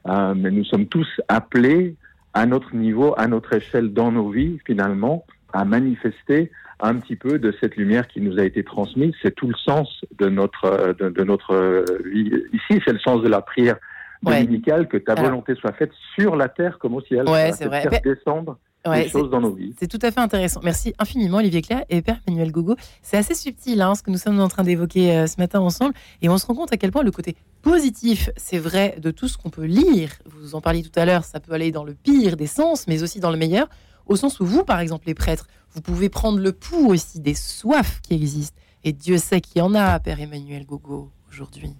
[0.07, 1.95] euh, mais nous sommes tous appelés
[2.33, 7.39] à notre niveau, à notre échelle dans nos vies, finalement, à manifester un petit peu
[7.39, 9.13] de cette lumière qui nous a été transmise.
[9.21, 12.31] C'est tout le sens de notre, de, de notre vie.
[12.51, 13.77] Ici, c'est le sens de la prière
[14.23, 14.47] ouais.
[14.87, 17.27] que ta volonté soit faite sur la terre comme au ciel.
[17.29, 17.81] Ouais, c'est vrai.
[17.81, 18.57] Faire descendre
[18.93, 19.73] des choses dans nos vies.
[19.79, 20.61] C'est tout à fait intéressant.
[20.63, 22.75] Merci infiniment, Olivier Claire et Père Manuel Gogo.
[23.01, 25.93] C'est assez subtil hein, ce que nous sommes en train d'évoquer euh, ce matin ensemble.
[26.21, 29.27] Et on se rend compte à quel point le côté positif, c'est vrai, de tout
[29.27, 30.11] ce qu'on peut lire.
[30.25, 33.01] Vous en parliez tout à l'heure, ça peut aller dans le pire des sens, mais
[33.01, 33.67] aussi dans le meilleur.
[34.05, 37.33] Au sens où vous, par exemple, les prêtres, vous pouvez prendre le pouls aussi des
[37.33, 38.59] soifs qui existent.
[38.83, 41.73] Et Dieu sait qu'il y en a, Père Emmanuel Gogo, aujourd'hui.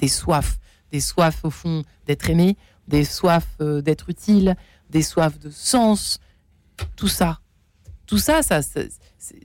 [0.00, 0.58] Des soifs.
[0.92, 2.56] Des soifs, au fond, d'être aimé,
[2.90, 4.56] des soifs euh, d'être utile,
[4.90, 6.20] des soifs de sens,
[6.96, 7.40] tout ça.
[8.06, 8.60] Tout ça, ça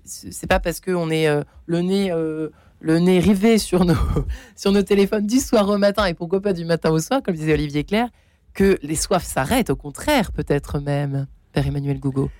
[0.04, 3.96] c'est pas parce qu'on est euh, le nez euh, le nez rivé sur nos
[4.56, 7.36] sur nos téléphones du soir au matin et pourquoi pas du matin au soir, comme
[7.36, 8.10] disait Olivier Claire,
[8.54, 9.70] que les soifs s'arrêtent.
[9.70, 12.32] Au contraire, peut-être même, Père Emmanuel Gougo.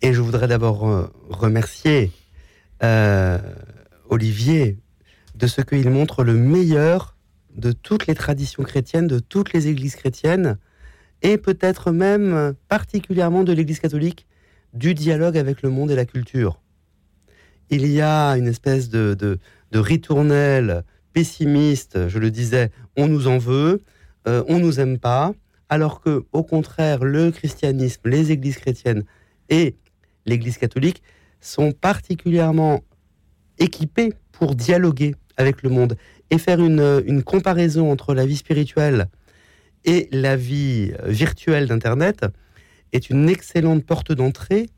[0.00, 2.10] Et je voudrais d'abord remercier
[4.08, 4.78] Olivier
[5.34, 7.16] de ce qu'il montre le meilleur
[7.56, 10.58] de toutes les traditions chrétiennes, de toutes les églises chrétiennes,
[11.22, 14.26] et peut-être même particulièrement de l'Église catholique,
[14.72, 16.60] du dialogue avec le monde et la culture.
[17.70, 19.38] Il y a une espèce de, de,
[19.78, 23.80] ritournelle pessimiste, je le disais, on nous en veut,
[24.26, 25.32] euh, on nous aime pas,
[25.68, 29.04] alors que au contraire, le christianisme, les églises chrétiennes
[29.48, 29.76] et
[30.26, 31.02] l'Église catholique
[31.40, 32.82] sont particulièrement
[33.58, 35.96] équipés pour dialoguer avec le monde
[36.30, 39.08] et faire une, une comparaison entre la vie spirituelle
[39.84, 42.26] et la vie virtuelle d'Internet
[42.92, 44.68] est une excellente porte d'entrée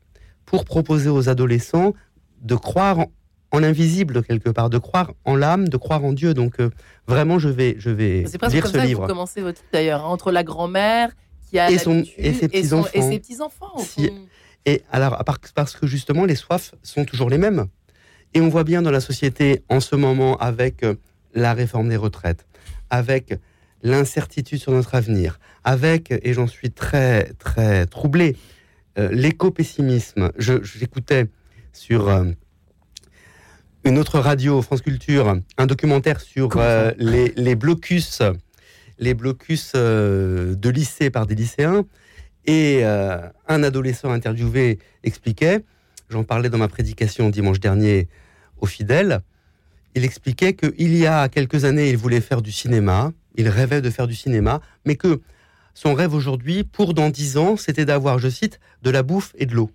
[0.45, 1.93] pour proposer aux adolescents
[2.41, 3.05] de croire
[3.51, 6.33] en, l'invisible quelque part, de croire en l'âme, de croire en Dieu.
[6.33, 6.69] Donc euh,
[7.07, 9.01] vraiment, je vais, je vais C'est presque lire comme ce ça livre.
[9.01, 11.11] Que vous commencez votre d'ailleurs, hein, entre la grand-mère
[11.49, 12.89] qui a Et son- et ses petits-enfants.
[12.93, 13.77] et ses petits enfants.
[13.77, 14.09] Si-
[14.65, 17.65] Et alors, à part- parce que justement, les soifs sont toujours les mêmes.
[18.33, 20.95] Et on voit bien dans la société en ce moment avec euh,
[21.33, 22.45] la réforme des retraites,
[22.89, 23.39] avec
[23.81, 28.35] l'incertitude sur notre avenir, avec, et j'en suis très, très troublé,
[28.97, 30.31] euh, l'éco-pessimisme.
[30.37, 31.27] Je- J'écoutais
[31.73, 32.25] sur euh,
[33.83, 38.21] une autre radio, France Culture, un documentaire sur euh, les, les blocus,
[38.99, 41.85] les blocus de lycée par des lycéens.
[42.45, 45.63] Et un adolescent interviewé expliquait,
[46.09, 48.09] j'en parlais dans ma prédication dimanche dernier
[48.59, 49.21] aux fidèles,
[49.95, 53.89] il expliquait qu'il y a quelques années, il voulait faire du cinéma, il rêvait de
[53.89, 55.21] faire du cinéma, mais que
[55.73, 59.45] son rêve aujourd'hui, pour dans dix ans, c'était d'avoir, je cite, de la bouffe et
[59.45, 59.71] de l'eau.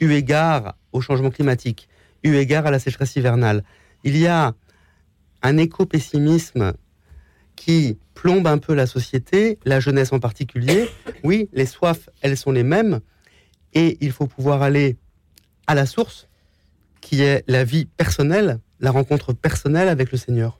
[0.00, 1.88] Eu égard au changement climatique,
[2.24, 3.62] eu égard à la sécheresse hivernale.
[4.02, 4.54] Il y a
[5.42, 6.72] un éco-pessimisme
[7.54, 10.88] qui plombe un peu la société, la jeunesse en particulier.
[11.22, 13.00] Oui, les soifs, elles sont les mêmes,
[13.72, 14.96] et il faut pouvoir aller
[15.66, 16.28] à la source,
[17.00, 20.58] qui est la vie personnelle, la rencontre personnelle avec le Seigneur.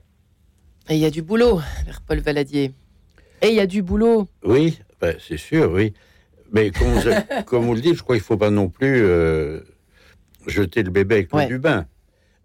[0.88, 2.72] Et il y a du boulot, Père Paul Valadier.
[3.42, 4.28] Et il y a du boulot.
[4.44, 5.94] Oui, ben, c'est sûr, oui.
[6.52, 7.00] Mais comme vous,
[7.46, 9.61] comme vous le dites, je crois qu'il ne faut pas non plus euh,
[10.46, 11.46] jeter le bébé avec Ouais.
[11.46, 11.87] du bain.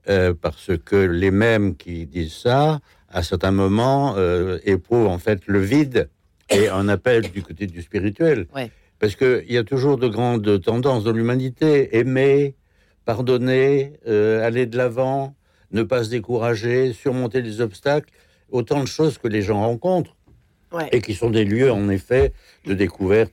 [0.08, 5.42] Euh, parce que les mêmes qui disent ça, à certains moments, euh, éprouvent en fait
[5.48, 6.10] le vide
[6.52, 8.46] et un appel du côté du spirituel.
[8.56, 8.70] Ouais.
[9.00, 11.98] Parce qu'il y a toujours de grandes tendances dans l'humanité.
[11.98, 12.56] Aimer,
[13.04, 15.36] pardonner, euh, aller de l'avant,
[15.76, 18.10] ne pas se décourager, surmonter les obstacles.
[18.52, 20.16] Autant de choses que les gens rencontrent
[20.72, 20.90] Ouais.
[20.92, 22.34] et qui sont des lieux, en effet,
[22.66, 23.32] de découverte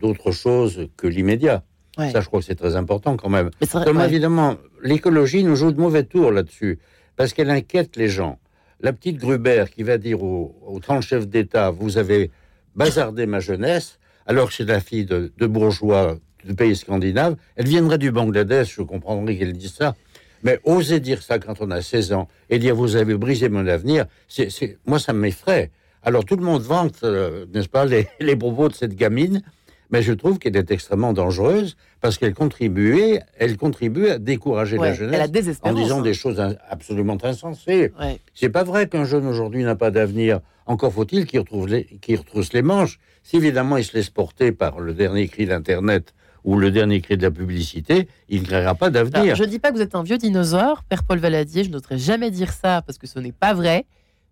[0.00, 1.62] d'autres choses que l'immédiat.
[1.98, 2.10] Ouais.
[2.10, 3.50] Ça, je crois que c'est très important quand même.
[3.60, 4.06] Vrai- Comme ouais.
[4.06, 6.78] évidemment, l'écologie nous joue de mauvais tours là-dessus,
[7.16, 8.38] parce qu'elle inquiète les gens.
[8.80, 12.30] La petite Gruber qui va dire aux, aux 30 chefs d'État, vous avez
[12.76, 16.16] bazardé ma jeunesse, alors que c'est la fille de, de bourgeois
[16.46, 19.94] de pays scandinaves, elle viendrait du Bangladesh, je comprendrais qu'elle dise ça.
[20.42, 23.66] Mais oser dire ça quand on a 16 ans et dire vous avez brisé mon
[23.66, 25.70] avenir, c'est, moi ça m'effraie.
[26.02, 29.42] Alors tout le monde vante, euh, n'est-ce pas, les, les propos de cette gamine,
[29.90, 34.88] mais je trouve qu'elle est extrêmement dangereuse parce qu'elle contribuait, elle contribue à décourager Ouais,
[34.88, 36.02] la jeunesse en disant hein.
[36.02, 37.92] des choses absolument insensées.
[38.00, 38.18] Ouais.
[38.34, 40.40] C'est pas vrai qu'un jeune aujourd'hui n'a pas d'avenir.
[40.66, 42.98] Encore faut-il qu'il retrouve les, qu'il retrousse les manches.
[43.22, 47.16] Si évidemment il se laisse porter par le dernier cri d'Internet ou le dernier cri
[47.16, 49.34] de la publicité, il ne créera pas d'avenir.
[49.34, 51.98] je ne dis pas que vous êtes un vieux dinosaure, Père Paul Valadier, je n'oserais
[51.98, 53.86] jamais dire ça parce que ce n'est pas vrai.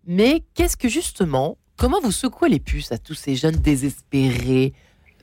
[0.07, 4.73] Mais qu'est-ce que justement, comment vous secouez les puces à tous ces jeunes désespérés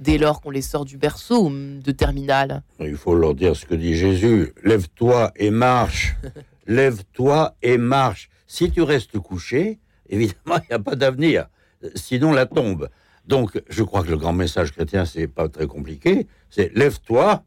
[0.00, 3.66] dès lors qu'on les sort du berceau ou de terminal Il faut leur dire ce
[3.66, 4.52] que dit Jésus.
[4.62, 6.14] Lève-toi et marche.
[6.66, 8.28] Lève-toi et marche.
[8.46, 11.46] Si tu restes couché, évidemment, il n'y a pas d'avenir.
[11.94, 12.88] Sinon, la tombe.
[13.26, 16.26] Donc, je crois que le grand message chrétien, c'est pas très compliqué.
[16.50, 17.44] C'est lève-toi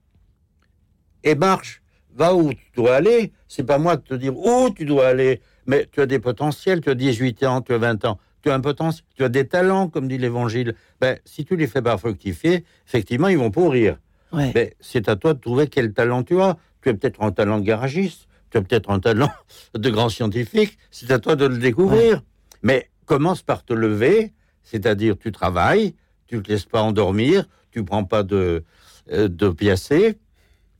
[1.24, 1.82] et marche.
[2.14, 3.32] Va où tu dois aller.
[3.48, 5.42] C'est pas moi de te dire où tu dois aller.
[5.68, 6.82] Mais tu as des potentiels.
[6.82, 8.20] Tu as 18 ans, tu as 20 ans.
[8.42, 9.06] Tu as un potentiel.
[9.16, 10.76] Tu as des talents, comme dit l'évangile.
[11.00, 13.98] Ben, si tu les fais pas fructifier, effectivement, ils vont pourrir.
[14.32, 16.58] Mais c'est à toi de trouver quel talent tu as.
[16.82, 19.32] Tu as peut-être un talent de garagiste, tu as peut-être un talent
[19.74, 22.22] de grand scientifique, c'est à toi de le découvrir.
[22.64, 25.96] Mais commence par te lever, c'est-à-dire tu travailles,
[26.28, 28.64] tu ne te laisses pas endormir, tu prends pas de,
[29.12, 30.18] euh, de piacé,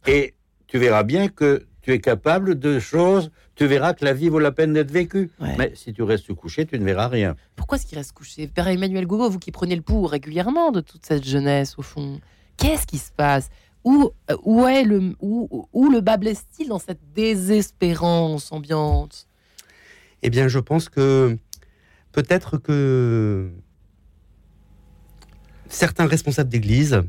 [0.08, 0.34] et
[0.68, 4.40] tu verras bien que tu es capable de choses, tu verras que la vie vaut
[4.40, 5.32] la peine d'être vécue.
[5.58, 7.36] Mais si tu restes couché, tu ne verras rien.
[7.56, 8.48] Pourquoi est-ce qu'il reste couché?
[8.48, 12.20] Père Emmanuel Gogo, vous qui prenez le pouls régulièrement de toute cette jeunesse, au fond,
[12.58, 13.50] qu'est-ce qui se passe?
[13.84, 19.26] Où, euh, où, est le, où, où le bas blesse-t-il dans cette désespérance ambiante?
[20.22, 21.38] Eh bien, je pense que
[22.12, 23.52] peut-être que
[25.70, 27.02] certains responsables d'église,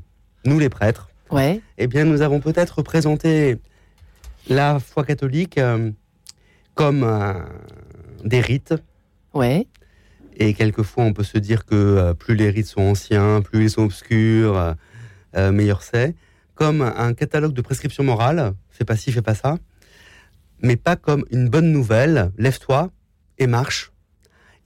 [0.44, 1.60] nous les prêtres, ouais.
[1.78, 3.58] eh bien, nous avons peut-être présenté
[4.48, 5.90] la foi catholique euh,
[6.74, 7.06] comme
[8.24, 8.74] des rites.
[9.34, 9.66] Ouais.
[10.36, 13.70] Et quelquefois, on peut se dire que euh, plus les rites sont anciens, plus ils
[13.70, 14.74] sont obscurs,
[15.36, 16.14] euh, meilleur c'est.
[16.54, 19.58] Comme un catalogue de prescriptions morales, fais pas ci, fais pas ça.
[20.62, 22.90] Mais pas comme une bonne nouvelle, lève-toi
[23.38, 23.92] et marche.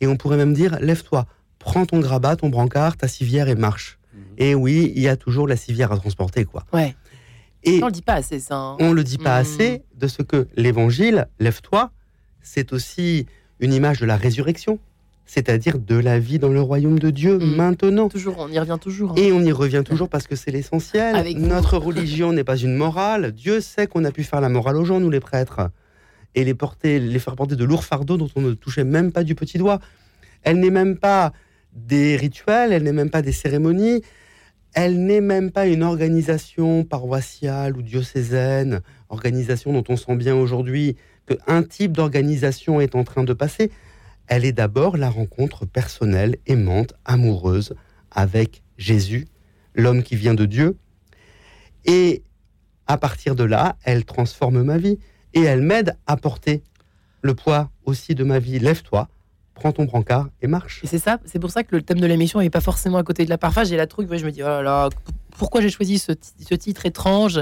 [0.01, 1.27] Et on pourrait même dire, lève-toi,
[1.65, 3.99] prends ton grabat, ton brancard, ta civière et marche.
[4.13, 4.21] Mhm.
[4.39, 6.65] Et oui, il y a toujours la civière à transporter, quoi.
[6.73, 6.95] Ouais.
[7.65, 8.57] Et on le dit pas assez, ça.
[8.57, 8.77] Hein.
[8.79, 9.41] On le dit pas mhm.
[9.41, 11.91] assez de ce que l'évangile, lève-toi,
[12.43, 13.27] c'est aussi
[13.59, 14.79] une image de la résurrection,
[15.25, 17.57] c'est-à-dire de la vie dans le royaume de Dieu mhm.
[17.57, 18.09] maintenant.
[18.11, 19.13] Toujours, on y revient toujours.
[19.13, 19.17] Hein.
[19.17, 21.17] Et on y revient toujours parce que c'est l'essentiel.
[21.39, 23.33] Notre religion n'est pas une morale.
[23.33, 25.71] Dieu sait qu'on a pu faire la morale aux gens, nous les prêtres,
[26.35, 29.25] et les porter, les faire porter de lourds fardeaux dont on ne touchait même pas
[29.25, 29.79] du petit doigt.
[30.43, 31.33] Elle n'est même pas
[31.75, 34.03] des rituels, elle n'est même pas des cérémonies,
[34.75, 40.97] elle n'est même pas une organisation paroissiale ou diocésaine, organisation dont on sent bien aujourd'hui
[41.27, 43.71] qu'un type d'organisation est en train de passer.
[44.27, 47.75] Elle est d'abord la rencontre personnelle, aimante, amoureuse
[48.11, 49.27] avec Jésus,
[49.75, 50.77] l'homme qui vient de Dieu.
[51.85, 52.23] Et
[52.87, 54.99] à partir de là, elle transforme ma vie
[55.35, 56.63] et elle m'aide à porter
[57.23, 58.59] le poids aussi de ma vie.
[58.59, 59.09] Lève-toi,
[59.55, 60.81] prends ton brancard et marche.
[60.85, 63.03] Et c'est ça, c'est pour ça que le thème de l'émission n'est pas forcément à
[63.03, 63.65] côté de la parfum.
[63.65, 64.89] J'ai la truc, je me dis, oh là là,
[65.39, 66.13] pourquoi j'ai choisi ce,
[66.55, 67.41] titre étrange?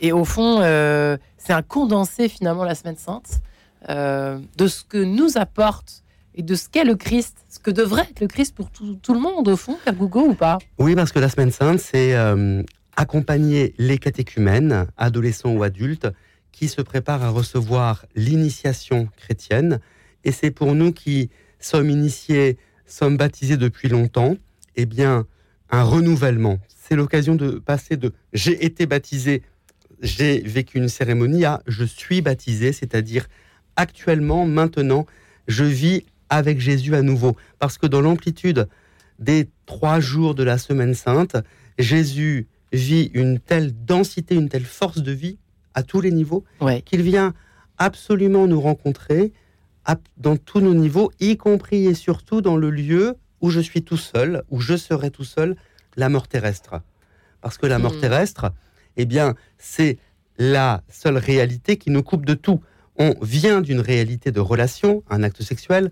[0.00, 3.40] Et au fond, euh, c'est un condensé finalement la Semaine Sainte
[3.88, 6.02] euh, de ce que nous apporte
[6.34, 9.20] et de ce qu'est le Christ, ce que devrait être le Christ pour tout, le
[9.20, 10.58] monde au fond, Gougo ou pas?
[10.78, 12.62] Oui, parce que la Semaine Sainte, c'est euh,
[12.96, 16.08] accompagner les catéchumènes, adolescents ou adultes,
[16.50, 19.80] qui se préparent à recevoir l'initiation chrétienne.
[20.24, 21.30] Et c'est pour nous qui
[21.64, 24.36] sommes initiés, sommes baptisés depuis longtemps,
[24.76, 25.26] eh bien,
[25.70, 26.58] un renouvellement.
[26.68, 29.42] C'est l'occasion de passer de j'ai été baptisé,
[30.00, 33.26] j'ai vécu une cérémonie à je suis baptisé, c'est-à-dire
[33.76, 35.06] actuellement, maintenant,
[35.48, 37.36] je vis avec Jésus à nouveau.
[37.58, 38.68] Parce que dans l'amplitude
[39.18, 41.36] des trois jours de la semaine sainte,
[41.78, 45.38] Jésus vit une telle densité, une telle force de vie
[45.74, 46.44] à tous les niveaux,
[46.84, 47.34] qu'il vient
[47.78, 49.32] absolument nous rencontrer
[50.16, 53.96] dans tous nos niveaux, y compris et surtout dans le lieu où je suis tout
[53.96, 55.56] seul, où je serai tout seul,
[55.96, 56.80] la mort terrestre.
[57.40, 58.00] Parce que la mort hmm.
[58.00, 58.52] terrestre,
[58.96, 59.98] eh bien, c'est
[60.38, 62.60] la seule réalité qui nous coupe de tout.
[62.96, 65.90] On vient d'une réalité de relation, un acte sexuel,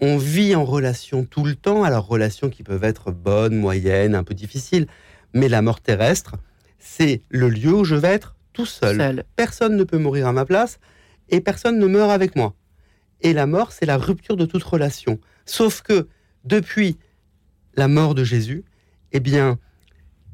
[0.00, 4.24] on vit en relation tout le temps, alors relations qui peuvent être bonnes, moyennes, un
[4.24, 4.86] peu difficiles,
[5.32, 6.36] mais la mort terrestre,
[6.78, 9.24] c'est le lieu où je vais être tout seul.
[9.36, 10.78] Personne ne peut mourir à ma place
[11.28, 12.54] et personne ne meurt avec moi
[13.22, 15.18] et la mort, c'est la rupture de toute relation.
[15.46, 16.08] Sauf que
[16.44, 16.98] depuis
[17.74, 18.64] la mort de Jésus,
[19.12, 19.58] eh bien,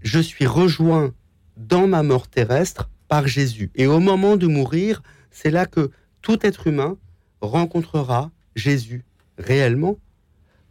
[0.03, 1.12] je suis rejoint
[1.57, 3.70] dans ma mort terrestre par Jésus.
[3.74, 5.90] Et au moment de mourir, c'est là que
[6.22, 6.96] tout être humain
[7.40, 9.05] rencontrera Jésus
[9.38, 9.98] réellement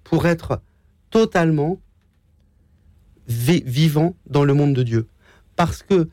[0.03, 0.61] pour être
[1.09, 1.79] totalement
[3.27, 5.07] vivant dans le monde de Dieu.
[5.55, 6.09] Parce que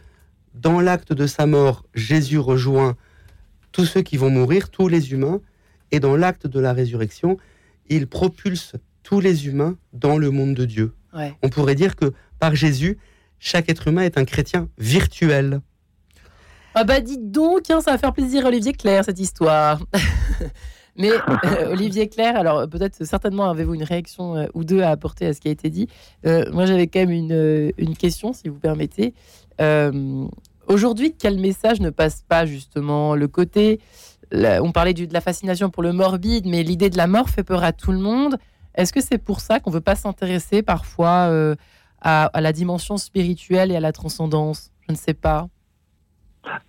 [0.54, 2.96] dans l'acte de sa mort, Jésus rejoint
[3.72, 5.40] tous ceux qui vont mourir, tous les humains,
[5.94, 7.36] et dans l'acte de la résurrection,
[7.88, 8.72] il propulse
[9.04, 10.92] tous les humains dans le monde de Dieu.
[11.42, 12.98] On pourrait dire que par Jésus,
[13.38, 15.60] chaque être humain est un chrétien virtuel.
[16.74, 19.80] Ah bah dites donc, hein, ça va faire plaisir à Olivier Claire cette histoire.
[20.96, 25.26] Mais euh, Olivier Claire, alors peut-être certainement avez-vous une réaction euh, ou deux à apporter
[25.26, 25.86] à ce qui a été dit.
[26.26, 29.14] Euh, moi j'avais quand même une, une, question, si vous permettez.
[30.66, 33.80] Aujourd'hui, quel message ne passe pas justement Le côté
[34.62, 37.62] on parlait de la fascination pour le morbide, mais l'idée de la mort fait peur
[37.62, 38.36] à tout le monde.
[38.74, 41.54] Est-ce que c'est pour ça qu'on ne veut pas s'intéresser parfois euh,
[42.00, 44.72] à, la dimension spirituelle et à la transcendance?
[44.88, 45.48] Je ne sais pas.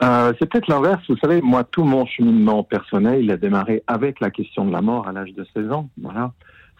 [0.03, 1.03] Euh, c'est peut-être l'inverse.
[1.09, 4.81] Vous savez, moi, tout mon cheminement personnel, il a démarré avec la question de la
[4.81, 5.89] mort à l'âge de 16 ans.
[6.01, 6.31] Voilà.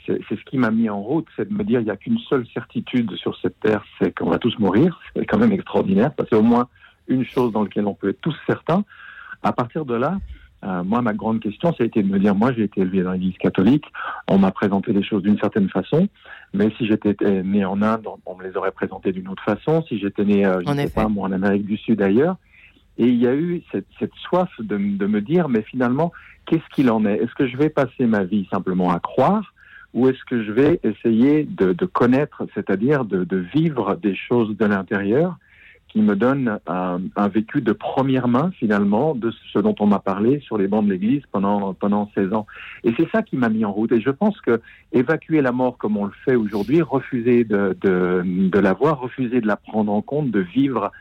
[0.05, 2.19] c'est ce qui m'a mis en route, c'est de me dire il n'y a qu'une
[2.29, 4.99] seule certitude sur cette terre, c'est qu'on va tous mourir.
[5.15, 6.69] C'est quand même extraordinaire, parce que c'est au moins
[7.07, 8.83] une chose dans laquelle on peut être tous certains.
[9.43, 10.17] À partir de là,
[10.65, 13.03] euh, moi, ma grande question, ça a été de me dire, moi, j'ai été élevé
[13.03, 13.85] dans l'Église catholique,
[14.27, 16.07] on m'a présenté les choses d'une certaine façon,
[16.53, 19.83] mais si j'étais né en Inde, on me les aurait présentées d'une autre façon.
[19.87, 22.37] Si j'étais né, euh, je ne sais pas, moi, en Amérique du Sud ailleurs,
[22.97, 26.13] et il y a eu cette, cette soif de, de, me dire, mais finalement,
[26.45, 27.17] qu'est-ce qu'il en est?
[27.17, 29.53] Est-ce que je vais passer ma vie simplement à croire
[29.93, 34.55] ou est-ce que je vais essayer de, de connaître, c'est-à-dire de, de, vivre des choses
[34.57, 35.37] de l'intérieur
[35.95, 40.41] qui me donnent un, vécu de première main finalement de ce dont on m'a parlé
[40.41, 42.45] sur les bancs de l'Église pendant pendant 16 ans.
[42.83, 43.93] Et c'est ça qui m'a mis en route.
[43.93, 44.59] Et je pense que
[44.91, 49.47] évacuer la mort comme on le fait aujourd'hui, refuser de, de, la voir, refuser de
[49.47, 50.91] la prendre en compte, de vivre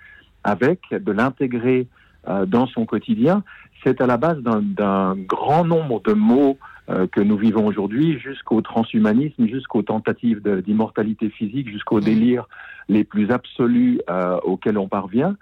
[0.45, 1.89] avec, de l'intégrer
[2.29, 3.43] euh, dans son quotidien,
[3.83, 6.57] c'est à la base d'un grand nombre de mots
[6.87, 12.47] que nous vivons aujourd'hui, jusqu'au transhumanisme, jusqu'aux tentatives d'immortalité physique, jusqu'aux délires
[12.89, 15.37] les plus absolus euh, auxquels on parvient,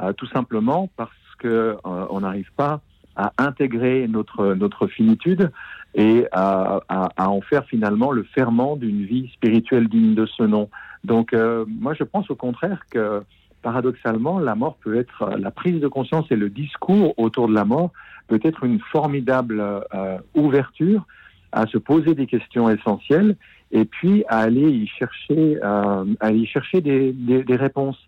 [0.00, 1.76] euh, tout simplement parce que euh,
[2.10, 2.80] on n'arrive pas
[3.16, 5.50] à intégrer notre notre finitude
[5.94, 10.42] et à, à, à en faire finalement le ferment d'une vie spirituelle digne de ce
[10.42, 10.68] nom.
[11.04, 13.22] Donc euh, moi je pense au contraire que
[13.62, 17.64] paradoxalement la mort peut être la prise de conscience et le discours autour de la
[17.64, 17.92] mort
[18.28, 21.06] peut être une formidable euh, ouverture
[21.52, 23.36] à se poser des questions essentielles
[23.72, 27.98] et puis à aller y chercher, euh, à y chercher des, des, des, réponses.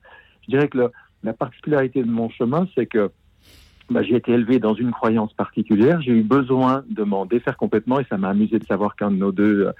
[0.42, 0.92] Je dirais que le,
[1.22, 3.10] la particularité de mon chemin, c'est que
[3.90, 6.00] bah, j'ai été élevé dans une croyance particulière.
[6.00, 9.16] J'ai eu besoin de m'en défaire complètement et ça m'a amusé de savoir qu'un de
[9.16, 9.72] nos deux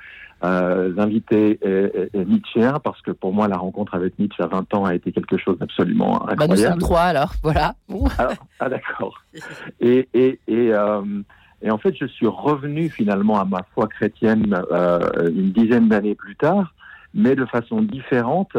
[0.42, 4.74] euh, invités est, est, Nietzschéen parce que pour moi, la rencontre avec Nietzsche à 20
[4.74, 6.38] ans a été quelque chose d'absolument incroyable.
[6.38, 7.74] Bah, nous sommes trois alors, voilà.
[8.18, 9.22] alors, ah, d'accord.
[9.80, 11.02] Et, et, et, euh,
[11.62, 16.14] et, en fait, je suis revenu finalement à ma foi chrétienne euh, une dizaine d'années
[16.14, 16.74] plus tard
[17.12, 18.56] mais de façon différente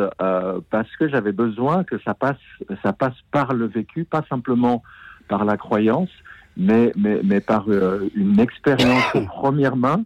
[0.69, 2.35] parce que j'avais besoin que ça passe,
[2.83, 4.83] ça passe par le vécu, pas simplement
[5.31, 6.09] par la croyance,
[6.57, 10.03] mais, mais, mais par euh, une expérience de première main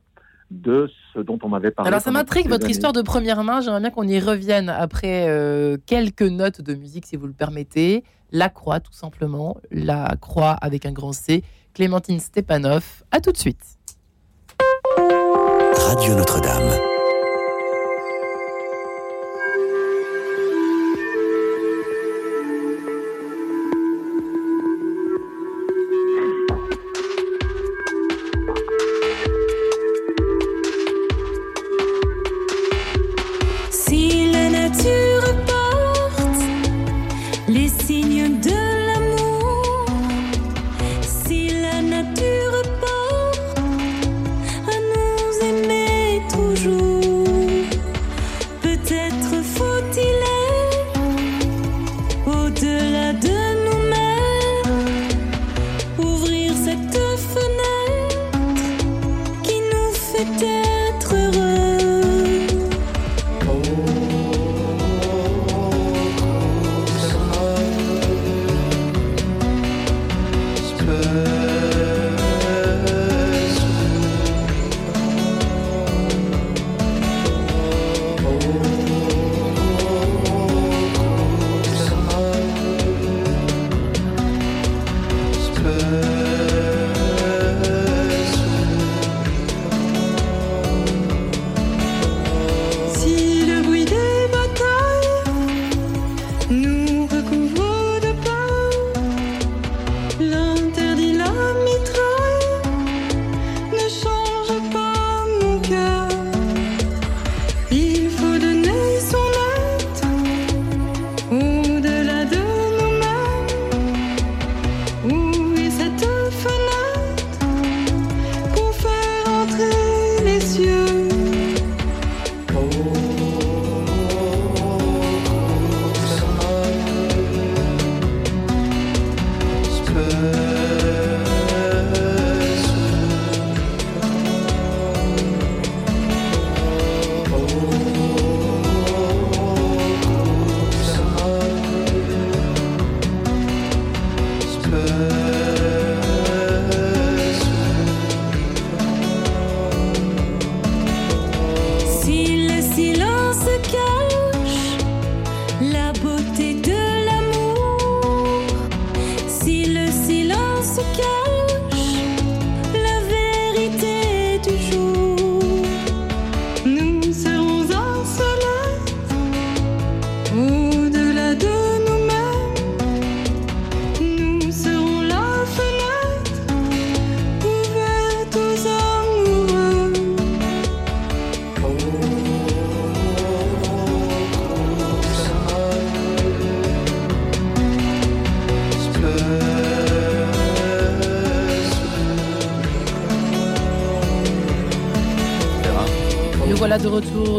[0.51, 1.87] de ce dont on m'avait parlé.
[1.87, 5.77] Alors ça m'intrigue votre histoire de première main, j'aimerais bien qu'on y revienne après euh,
[5.87, 8.03] quelques notes de musique si vous le permettez.
[8.31, 13.03] La croix tout simplement, la croix avec un grand C, Clémentine Stepanov.
[13.11, 13.63] À tout de suite.
[14.97, 16.94] Radio Notre-Dame.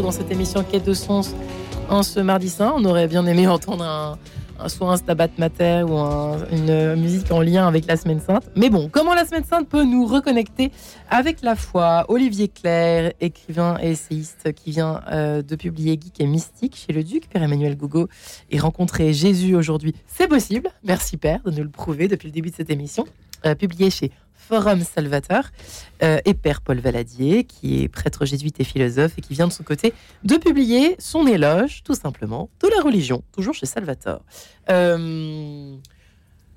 [0.07, 1.35] Dans cette émission Quête de Sens
[1.89, 2.73] en ce mardi saint.
[2.77, 5.97] On aurait bien aimé entendre un, soit un Stabat Mater ou
[6.49, 8.49] une musique en lien avec la Semaine Sainte.
[8.55, 10.71] Mais bon, comment la Semaine Sainte peut nous reconnecter
[11.09, 12.05] avec la foi?
[12.07, 17.03] Olivier Claire, écrivain et essayiste qui vient euh, de publier Geek et Mystique chez le
[17.03, 18.07] Duc, Père Emmanuel Gougo,
[18.49, 19.93] et rencontrer Jésus aujourd'hui.
[20.07, 20.69] C'est possible.
[20.85, 23.03] Merci Père de nous le prouver depuis le début de cette émission.
[23.45, 24.11] Euh, publié chez
[24.47, 25.51] Forum Salvateur,
[26.03, 29.51] euh, et Père Paul Valadier, qui est prêtre jésuite et philosophe, et qui vient de
[29.51, 29.93] son côté
[30.23, 34.21] de publier son éloge, tout simplement, de la religion, toujours chez Salvator.
[34.69, 35.75] Euh,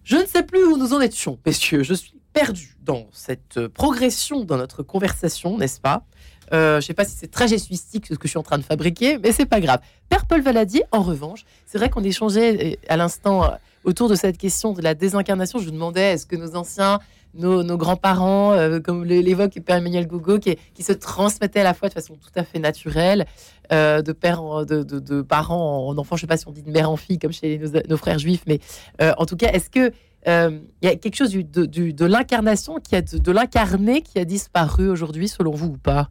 [0.04, 1.82] je ne sais plus où nous en étions, messieurs.
[1.82, 6.04] Je suis perdu dans cette progression dans notre conversation, n'est-ce pas?
[6.52, 8.64] Euh, je ne sais pas si c'est très ce que je suis en train de
[8.64, 9.80] fabriquer, mais c'est pas grave.
[10.08, 13.52] Père Paul Valadier, en revanche, c'est vrai qu'on échangeait à l'instant
[13.84, 15.58] autour de cette question de la désincarnation.
[15.58, 17.00] Je vous demandais est-ce que nos anciens
[17.34, 21.94] nos, grands-parents, euh, comme l'évoque Père Emmanuel Gougo, qui, se transmettaient à la fois de
[21.94, 23.26] façon tout à fait naturelle,
[23.72, 26.70] euh, de, père de, parents en enfants, je ne sais pas si on dit de
[26.70, 28.58] mère en fille, comme chez nos, frères juifs, mais
[29.00, 29.92] euh, en tout cas, est-ce que
[30.26, 35.28] il y a quelque chose de, l'incarnation, qui a de, l'incarné qui a disparu aujourd'hui,
[35.28, 36.10] selon vous ou pas?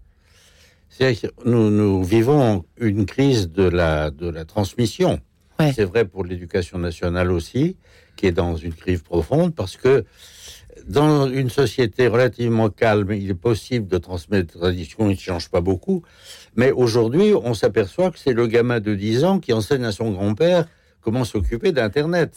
[1.46, 5.20] Nous, nous vivons une crise de la, de la transmission.
[5.60, 7.76] C'est vrai pour l'éducation nationale aussi,
[8.16, 10.06] qui est dans une crise profonde, parce que
[10.88, 15.50] dans une société relativement calme, il est possible de transmettre des traditions qui ne changent
[15.50, 16.04] pas beaucoup.
[16.56, 20.12] Mais aujourd'hui, on s'aperçoit que c'est le gamin de 10 ans qui enseigne à son
[20.12, 20.66] grand-père
[21.02, 22.36] comment s'occuper d'Internet.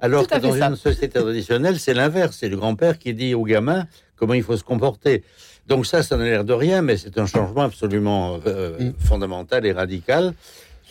[0.00, 2.38] Alors que dans une société traditionnelle, c'est l'inverse.
[2.40, 3.86] C'est le grand-père qui dit au gamin
[4.16, 5.22] comment il faut se comporter.
[5.66, 8.94] Donc ça, ça n'a l'air de rien, mais c'est un changement absolument euh, mm.
[9.00, 10.32] fondamental et radical.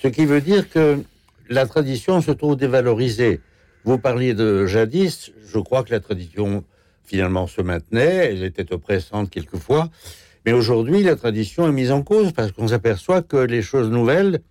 [0.02, 1.00] Ce qui veut dire que
[1.50, 3.42] la tradition se trouve dévalorisée.
[3.84, 6.64] Vous parliez de jadis, je crois que la tradition
[7.08, 9.90] finalement se maintenait, elle était oppressante quelquefois,
[10.46, 14.42] mais aujourd'hui la tradition est mise en cause parce qu'on s'aperçoit que les choses nouvelles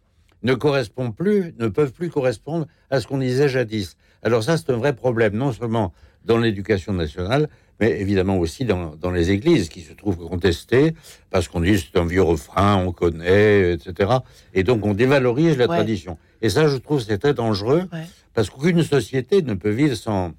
[0.42, 3.96] ne correspondent plus, ne peuvent plus correspondre à ce qu'on disait jadis.
[4.22, 5.92] Alors ça, c'est un vrai problème, non seulement
[6.24, 7.48] dans l'éducation nationale,
[7.78, 10.94] mais évidemment aussi dans, les églises qui se trouvent contestées
[11.30, 14.12] parce qu'on dit c'est un vieux refrain, on connaît, etc.
[14.54, 16.16] Et donc on dévalorise la tradition.
[16.40, 17.82] Et ça, je trouve, c'est très dangereux
[18.32, 20.32] parce qu'aucune société ne peut vivre sans,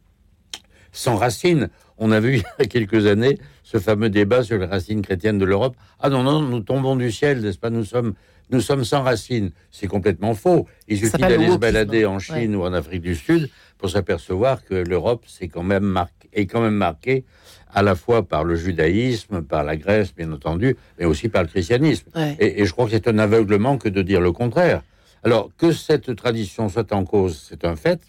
[0.97, 1.69] sans racines.
[1.97, 5.37] On a vu il y a quelques années ce fameux débat sur les racines chrétiennes
[5.37, 5.75] de l'Europe.
[5.99, 7.69] Ah non, non, nous tombons du ciel, n'est-ce pas?
[7.69, 8.13] Nous sommes,
[8.49, 9.51] nous sommes sans racines.
[9.71, 10.67] C'est complètement faux.
[10.87, 14.73] Il suffit d'aller se balader en Chine ou en Afrique du Sud pour s'apercevoir que
[14.73, 17.25] l'Europe quand même est quand même marquée
[17.73, 21.49] à la fois par le judaïsme, par la Grèce, bien entendu, mais aussi par le
[21.49, 22.09] christianisme.
[22.39, 24.81] Et, et, je crois que c'est un aveuglement que de dire le contraire.
[25.23, 27.99] Alors, que cette tradition soit en cause, c'est un fait,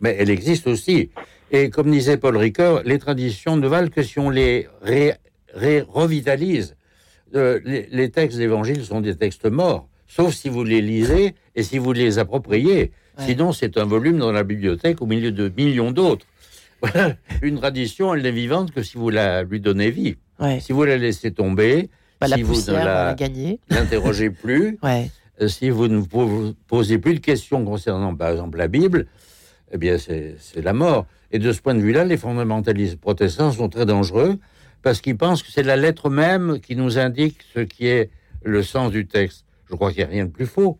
[0.00, 1.10] mais elle existe aussi.
[1.50, 4.66] Et comme disait Paul Ricoeur, les traditions ne valent que si on les
[5.54, 6.76] revitalise.
[7.34, 11.78] Euh, les, textes d'évangile sont des textes morts, sauf si vous les lisez et si
[11.78, 12.92] vous les appropriez.
[13.18, 16.26] Sinon, c'est un volume dans la bibliothèque au milieu de millions d'autres.
[17.42, 20.16] Une tradition, elle n'est vivante que si vous la lui donnez vie.
[20.60, 21.88] Si vous la laissez tomber,
[22.20, 23.16] bah, si vous ne la,
[23.70, 28.68] l'interrogez plus, euh, si vous ne vous posez plus de questions concernant, par exemple, la
[28.68, 29.06] Bible,
[29.72, 31.06] eh bien, c'est la mort.
[31.32, 34.38] Et de ce point de vue-là, les fondamentalistes protestants sont très dangereux
[34.82, 38.10] parce qu'ils pensent que c'est la lettre même qui nous indique ce qui est
[38.44, 39.44] le sens du texte.
[39.68, 40.78] Je crois qu'il n'y a rien de plus faux.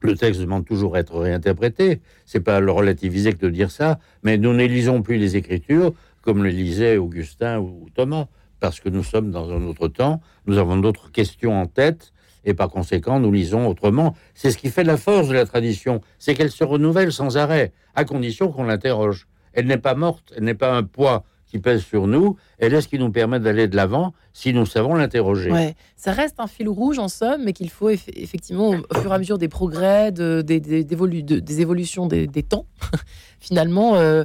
[0.00, 2.00] Le texte demande toujours à être réinterprété.
[2.24, 5.92] C'est pas le relativiser que de dire ça, mais nous ne lisons plus les Écritures
[6.22, 8.26] comme le lisaient Augustin ou Thomas,
[8.58, 12.12] parce que nous sommes dans un autre temps, nous avons d'autres questions en tête,
[12.46, 14.14] et par conséquent, nous lisons autrement.
[14.34, 17.72] C'est ce qui fait la force de la tradition, c'est qu'elle se renouvelle sans arrêt,
[17.94, 19.26] à condition qu'on l'interroge.
[19.52, 22.80] Elle n'est pas morte, elle n'est pas un poids qui pèse sur nous, elle est
[22.80, 25.50] ce qui nous permet d'aller de l'avant si nous savons l'interroger.
[25.50, 25.74] Ouais.
[25.96, 29.18] Ça reste un fil rouge en somme, mais qu'il faut effectivement, au fur et à
[29.18, 32.66] mesure des progrès, de, des, évolutions des, temps,
[33.40, 34.24] finalement, euh,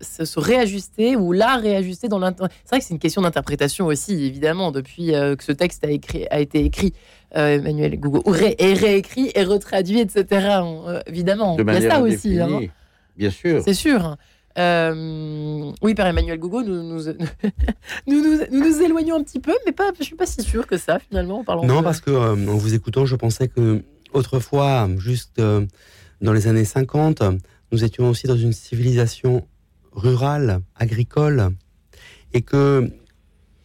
[0.00, 2.60] se, réajuster ou la réajuster dans l'interprétation.
[2.64, 6.38] C'est vrai que c'est une question d'interprétation aussi, évidemment, depuis euh, que ce texte a
[6.40, 6.92] été écrit.
[7.36, 10.24] Euh, Emmanuel Google, et réécrit et retraduit, etc.
[10.62, 12.40] Euh, évidemment, il y a ça aussi.
[12.40, 12.62] Hein.
[13.16, 13.62] Bien sûr.
[13.62, 14.16] C'est sûr.
[14.56, 17.12] oui, Père Emmanuel Gougo, nous nous,
[18.06, 20.78] nous, nous, éloignons un petit peu, mais pas, je ne suis pas si sûr que
[20.78, 21.44] ça, finalement.
[21.46, 23.82] En non, parce que en vous écoutant, je pensais que
[24.14, 25.38] autrefois, juste
[26.22, 27.22] dans les années 50,
[27.72, 29.46] nous étions aussi dans une civilisation
[29.92, 31.50] rurale, agricole,
[32.32, 32.90] et que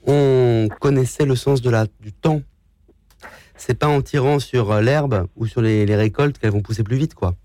[0.06, 2.42] on connaissait le sens de la, du temps.
[3.64, 7.14] C'est pas en tirant sur l'herbe ou sur les, récoltes qu'elles vont pousser plus vite,
[7.14, 7.36] quoi.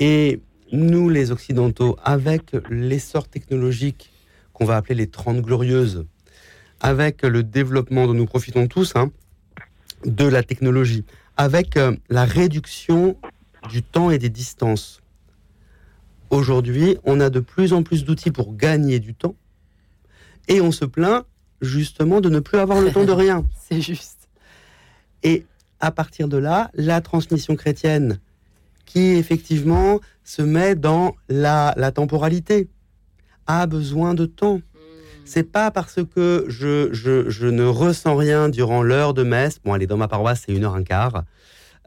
[0.00, 0.40] Et
[0.72, 4.10] nous, les Occidentaux, avec l'essor technologique
[4.52, 6.06] qu'on va appeler les 30 glorieuses,
[6.80, 9.12] avec le développement dont nous profitons tous, hein,
[10.04, 11.04] de la technologie,
[11.36, 13.16] avec euh, la réduction
[13.70, 15.02] du temps et des distances.
[16.30, 19.36] Aujourd'hui, on a de plus en plus d'outils pour gagner du temps
[20.48, 21.24] et on se plaint
[21.60, 23.44] justement de ne plus avoir le temps de rien.
[23.68, 24.13] C'est juste.
[25.24, 25.44] Et
[25.80, 28.20] à partir de là, la transmission chrétienne
[28.86, 32.68] qui effectivement se met dans la, temporalité
[33.46, 34.56] a besoin de temps.
[34.56, 34.60] Hmm.
[35.24, 39.58] C'est pas parce que je, je, ne ressens rien durant l'heure de messe.
[39.64, 41.24] Bon, allez, dans ma paroisse, c'est une heure un quart.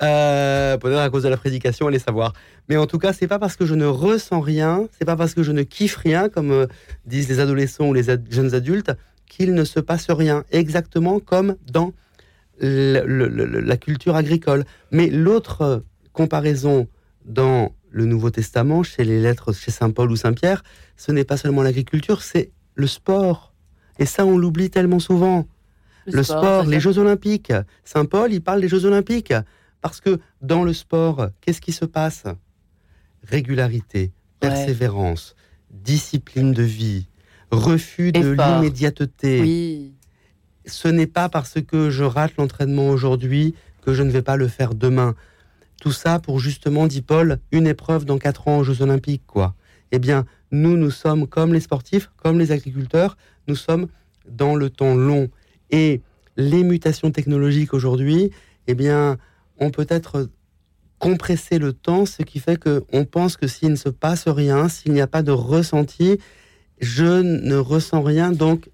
[0.03, 2.33] Euh, peut-être à cause de la prédication, allez savoir.
[2.69, 5.33] Mais en tout cas, c'est pas parce que je ne ressens rien, c'est pas parce
[5.33, 6.67] que je ne kiffe rien, comme euh,
[7.05, 8.91] disent les adolescents ou les jeunes adultes,
[9.27, 10.43] qu'il ne se passe rien.
[10.51, 11.93] Exactement comme dans
[12.59, 14.65] la culture agricole.
[14.91, 15.83] Mais l'autre
[16.13, 16.87] comparaison
[17.25, 20.63] dans le Nouveau Testament, chez les lettres, chez Saint Paul ou Saint Pierre,
[20.95, 23.53] ce n'est pas seulement l'agriculture, c'est le sport.
[23.99, 25.47] Et ça, on l'oublie tellement souvent.
[26.05, 27.51] Le, sport les Jeux Olympiques.
[27.83, 29.33] Saint Paul, il parle des Jeux Olympiques.
[29.81, 32.23] Parce que dans le sport, qu'est-ce qui se passe?
[33.23, 35.35] Régularité, persévérance,
[35.69, 37.07] discipline de vie,
[37.51, 39.93] refus de l'immédiateté.
[40.67, 44.47] Ce n'est pas parce que je rate l'entraînement aujourd'hui que je ne vais pas le
[44.47, 45.15] faire demain.
[45.81, 49.55] Tout ça pour justement, dit Paul, une épreuve dans quatre ans aux Jeux Olympiques, quoi.
[49.91, 53.87] Eh bien, nous, nous sommes comme les sportifs, comme les agriculteurs, nous sommes
[54.29, 55.29] dans le temps long.
[55.71, 56.01] Et
[56.35, 58.31] les mutations technologiques aujourd'hui,
[58.67, 59.17] eh bien,
[59.59, 60.29] ont peut-être
[60.99, 64.93] compressé le temps, ce qui fait qu'on pense que s'il ne se passe rien, s'il
[64.93, 66.17] n'y a pas de ressenti,
[66.79, 68.69] je ne ressens rien, donc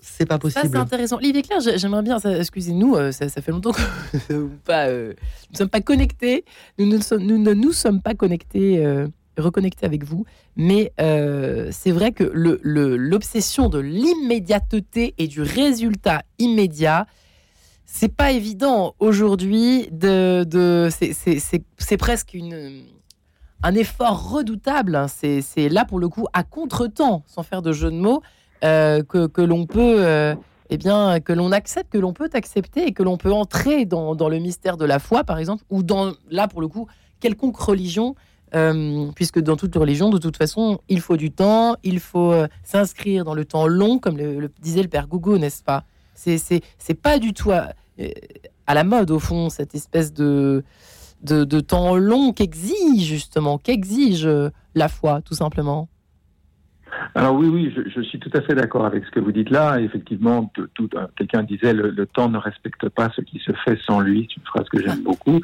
[0.00, 0.62] c'est pas possible.
[0.62, 1.16] Ça, c'est intéressant.
[1.16, 6.44] Olivier Claire, j'aimerais bien, excusez-nous, euh, ça, fait longtemps que nous ne sommes pas connectés,
[6.78, 10.24] nous ne, sommes, nous, ne nous sommes pas connectés, euh, reconnectés avec vous,
[10.56, 17.06] mais euh, c'est vrai que l'obsession le, de l'immédiateté et du résultat immédiat,
[17.84, 22.84] c'est pas évident aujourd'hui de, de c'est presque une
[23.62, 24.94] un effort redoutable.
[24.94, 25.06] Hein.
[25.08, 28.22] C'est là pour le coup à contre-temps, sans faire de jeu de mots,
[28.64, 30.34] euh, que, l'on peut, euh,
[30.70, 34.14] eh bien, que l'on accepte, que l'on peut accepter et que l'on peut entrer dans,
[34.14, 36.86] le mystère de la foi, par exemple, ou dans là pour le coup
[37.20, 38.14] quelconque religion.
[38.54, 42.32] Euh, puisque dans toute religion, de toute façon, il faut du temps, il faut
[42.64, 45.84] s'inscrire dans le temps long, comme le disait le père Gougo, n'est-ce pas?
[46.14, 47.74] C'est pas du tout à,
[48.66, 50.64] la mode, au fond, cette espèce de,
[51.22, 54.26] de, temps long qu'exige, justement, qu'exige
[54.74, 55.88] la foi, tout simplement.
[57.14, 59.80] Alors oui, oui, je, suis tout à fait d'accord avec ce que vous dites là.
[59.80, 63.78] Effectivement, tout, euh, quelqu'un disait le, le, temps ne respecte pas ce qui se fait
[63.86, 64.28] sans lui.
[64.28, 65.40] C'est une phrase que j'aime beaucoup.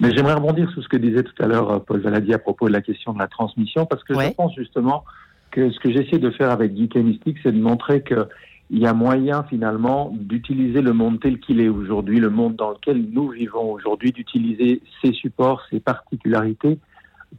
[0.00, 2.68] Mais j'aimerais rebondir sur ce que disait tout à l'heure euh, Paul Valadi à propos
[2.68, 5.04] de la question de la transmission, parce que je pense justement
[5.50, 8.28] que ce que j'essaie de faire avec Geek Mystique, c'est de montrer que
[8.70, 12.70] il y a moyen finalement d'utiliser le monde tel qu'il est aujourd'hui, le monde dans
[12.70, 16.78] lequel nous vivons aujourd'hui, d'utiliser ses supports, ses particularités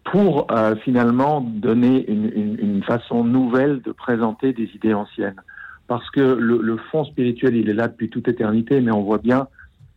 [0.04, 5.36] pour euh, finalement donner une, une, façon nouvelle de présenter des idées anciennes.
[5.88, 9.20] Parce que le, le, fond spirituel, il est là depuis toute éternité, mais on voit
[9.20, 9.48] bien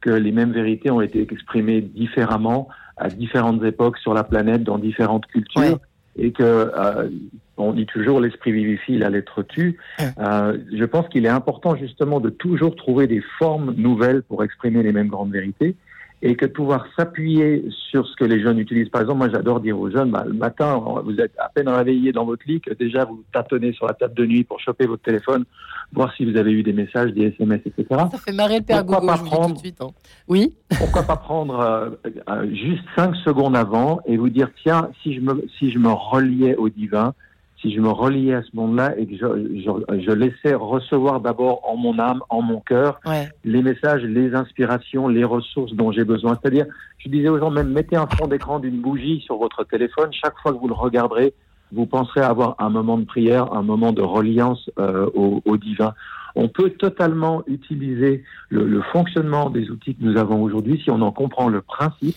[0.00, 4.78] que les mêmes vérités ont été exprimées différemment à différentes époques sur la planète, dans
[4.78, 5.78] différentes cultures,
[6.16, 7.08] et que euh,
[7.56, 9.78] on dit toujours l'esprit vivifie, la lettre tue.
[10.18, 14.82] Euh, je pense qu'il est important justement de toujours trouver des formes nouvelles pour exprimer
[14.82, 15.76] les mêmes grandes vérités
[16.20, 18.88] et que pouvoir s'appuyer sur ce que les jeunes utilisent.
[18.88, 22.12] Par exemple, moi j'adore dire aux jeunes, bah, le matin, vous êtes à peine réveillé
[22.12, 25.02] dans votre lit, que déjà vous tâtonnez sur la table de nuit pour choper votre
[25.02, 25.44] téléphone,
[25.92, 27.86] voir si vous avez eu des messages, des SMS, etc.
[28.10, 29.80] Ça fait marrer le père Gogo, pas prendre, tout de suite.
[29.80, 29.90] Hein.
[30.26, 31.90] Oui Pourquoi pas prendre euh,
[32.28, 35.90] euh, juste cinq secondes avant et vous dire, tiens, si je me, si je me
[35.90, 37.14] reliais au divin,
[37.60, 39.26] si je me reliais à ce monde-là et que je,
[39.60, 43.00] je, je laissais recevoir d'abord en mon âme, en mon cœur,
[43.44, 46.38] les messages, les inspirations, les ressources dont j'ai besoin.
[46.40, 46.66] C'est-à-dire,
[46.98, 50.10] je disais aux gens, même mettez un fond d'écran d'une bougie sur votre téléphone.
[50.12, 51.34] Chaque fois que vous le regarderez,
[51.72, 55.94] vous penserez avoir un moment de prière, un moment de reliance euh, au, au, divin.
[56.34, 61.02] On peut totalement utiliser le, le fonctionnement des outils que nous avons aujourd'hui si on
[61.02, 62.16] en comprend le principe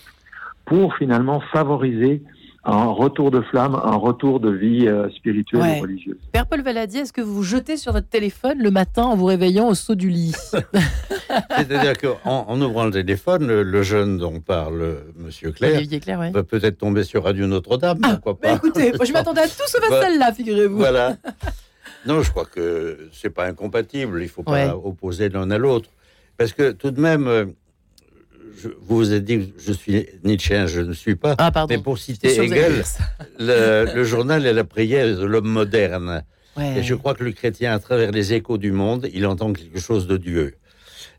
[0.65, 2.21] pour finalement favoriser
[2.63, 6.17] un retour de flamme, un retour de vie euh, spirituelle et religieuse.
[6.31, 9.25] Père Paul Valadier, est-ce que vous vous jetez sur votre téléphone le matin en vous
[9.25, 10.35] réveillant au saut du lit
[11.57, 16.77] C'est-à-dire qu'en en ouvrant le téléphone, le, jeune dont parle Monsieur Claire, Claire va peut-être
[16.77, 20.01] tomber sur Radio Notre-Dame, ah, pourquoi pas Écoutez, moi, je m'attendais à tout sauf à
[20.01, 20.77] celle-là, figurez-vous.
[20.77, 21.17] Voilà.
[22.05, 24.21] Non, je crois que c'est pas incompatible.
[24.21, 25.89] Il faut pas opposer l'un à l'autre,
[26.37, 27.53] parce que tout de même
[28.65, 31.35] euh, vous vous êtes dit que je suis Nietzsche, je ne suis pas.
[31.37, 32.83] Ah, mais pour citer Hegel,
[33.39, 36.23] le, journal est la prière de l'homme moderne.
[36.59, 39.79] Et je crois que le chrétien, à travers les échos du monde, il entend quelque
[39.79, 40.55] chose de Dieu.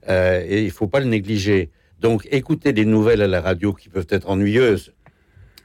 [0.09, 1.71] Euh, et il ne faut pas le négliger.
[2.01, 4.93] Donc, écouter des nouvelles à la radio qui peuvent être ennuyeuses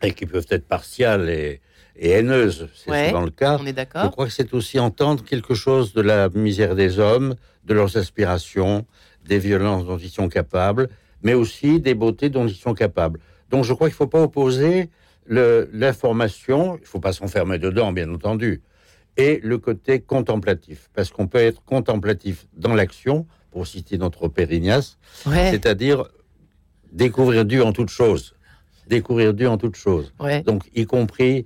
[0.01, 1.61] et qui peuvent être partiales et,
[1.99, 3.57] haineuses, c'est souvent le cas.
[3.59, 4.05] On est d'accord.
[4.05, 7.97] Je crois que c'est aussi entendre quelque chose de la misère des hommes, de leurs
[7.97, 8.85] aspirations,
[9.25, 10.89] des violences dont ils sont capables,
[11.23, 13.19] mais aussi des beautés dont ils sont capables.
[13.49, 14.89] Donc je crois qu'il ne faut pas opposer
[15.27, 18.61] l'information, il ne faut pas s'enfermer dedans, bien entendu,
[19.17, 20.89] et le côté contemplatif.
[20.93, 26.05] Parce qu'on peut être contemplatif dans l'action, pour citer notre Pérignas, c'est-à-dire
[26.91, 28.35] découvrir Dieu en toute chose.
[28.87, 30.13] Découvrir Dieu en toute chose.
[30.45, 31.45] Donc, y compris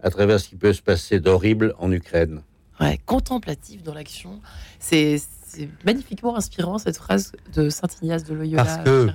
[0.00, 2.42] à travers ce qui peut se passer d'horrible en Ukraine.
[2.80, 4.40] Ouais, contemplatif dans l'action.
[4.78, 5.18] C'est
[5.48, 8.64] c'est magnifiquement inspirant cette phrase de Saint Ignace de Loyola.
[8.64, 9.08] Parce que,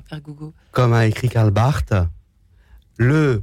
[0.71, 1.93] comme a écrit Karl Barth,
[2.97, 3.41] le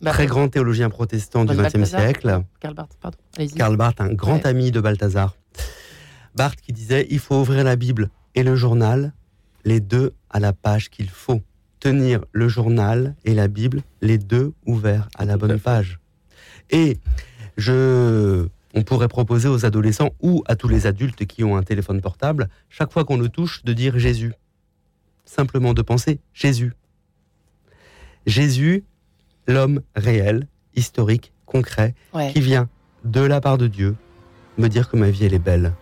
[0.00, 3.18] bah, très grand théologien protestant du XXe siècle, Karl Barth, pardon.
[3.56, 5.36] Karl Barth, un grand ami de Balthazar,
[6.34, 9.12] Barth qui disait il faut ouvrir la Bible et le journal,
[9.64, 11.42] les deux à la page qu'il faut.
[11.80, 15.98] Tenir le journal et la Bible, les deux ouverts à la bonne page.
[16.70, 16.98] Et
[17.56, 22.00] je on pourrait proposer aux adolescents ou à tous les adultes qui ont un téléphone
[22.00, 24.32] portable, chaque fois qu'on le touche, de dire Jésus.
[25.24, 26.72] Simplement de penser Jésus.
[28.26, 28.84] Jésus,
[29.46, 31.94] l'homme réel, historique, concret,
[32.32, 32.68] qui vient
[33.04, 33.96] de la part de Dieu
[34.58, 35.72] me dire que ma vie elle est belle,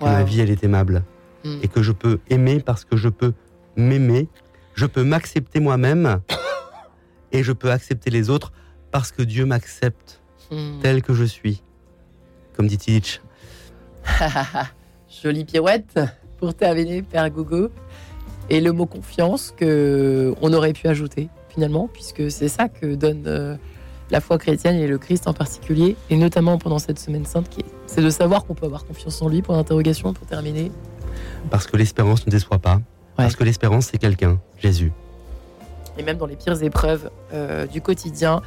[0.00, 1.04] que ma vie elle est aimable,
[1.44, 1.58] hmm.
[1.62, 3.32] et que je peux aimer parce que je peux
[3.76, 4.28] m'aimer,
[4.74, 6.20] je peux m'accepter moi-même,
[7.32, 8.52] et je peux accepter les autres
[8.90, 10.80] parce que Dieu m'accepte hmm.
[10.80, 11.62] tel que je suis
[12.58, 13.20] comme dit Tillich.
[15.22, 16.00] Jolie pirouette
[16.38, 17.70] pour terminer, Père Gogo.
[18.50, 23.24] Et le mot confiance que on aurait pu ajouter finalement, puisque c'est ça que donne
[23.26, 23.56] euh,
[24.10, 27.48] la foi chrétienne et le Christ en particulier, et notamment pendant cette semaine sainte,
[27.86, 29.40] c'est de savoir qu'on peut avoir confiance en lui.
[29.40, 30.72] Pour l'interrogation, pour terminer.
[31.50, 32.80] Parce que l'espérance ne déçoit pas.
[33.16, 34.92] Parce que l'espérance, c'est quelqu'un, Jésus.
[35.96, 38.42] Et même dans les pires épreuves euh, du quotidien,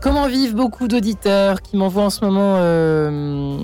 [0.00, 3.58] Comment vivent beaucoup d'auditeurs qui m'envoient en ce moment euh,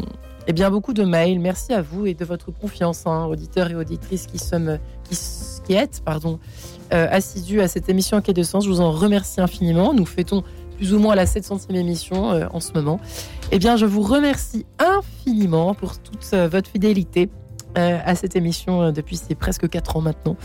[0.48, 1.38] eh bien, beaucoup de mails.
[1.38, 4.78] Merci à vous et de votre confiance, hein, auditeurs et auditrices qui, sommes,
[5.08, 6.40] qui, êtes pardon,
[6.92, 8.64] euh, assidus à cette émission en quai de sens.
[8.64, 9.94] Je vous en remercie infiniment.
[9.94, 10.42] Nous fêtons
[10.76, 12.98] plus ou moins la 700e émission euh, en ce moment.
[13.52, 17.30] Eh bien, je vous remercie infiniment pour toute votre fidélité
[17.76, 20.36] euh, à cette émission euh, depuis c'est presque 4 ans maintenant,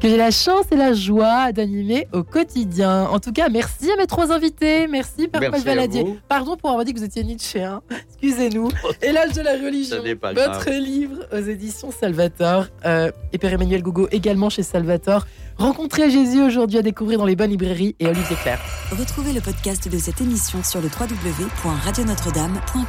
[0.00, 3.04] que j'ai la chance et la joie d'animer au quotidien.
[3.04, 4.86] En tout cas, merci à mes trois invités.
[4.86, 6.04] Merci, Père Paul Valadier.
[6.28, 7.62] Pardon pour avoir dit que vous étiez Nietzsche.
[7.62, 7.82] Hein.
[8.08, 8.68] Excusez-nous.
[9.02, 9.96] Et l'âge de la religion.
[10.02, 12.66] Votre livre aux éditions Salvator.
[12.84, 15.26] Euh, et Père Emmanuel Gougo également chez Salvator.
[15.58, 18.60] Rencontrez Jésus aujourd'hui à découvrir dans les bonnes librairies et Olivier Claire.
[18.90, 22.86] Retrouvez le podcast de cette émission sur le www.radionotre-dame.com.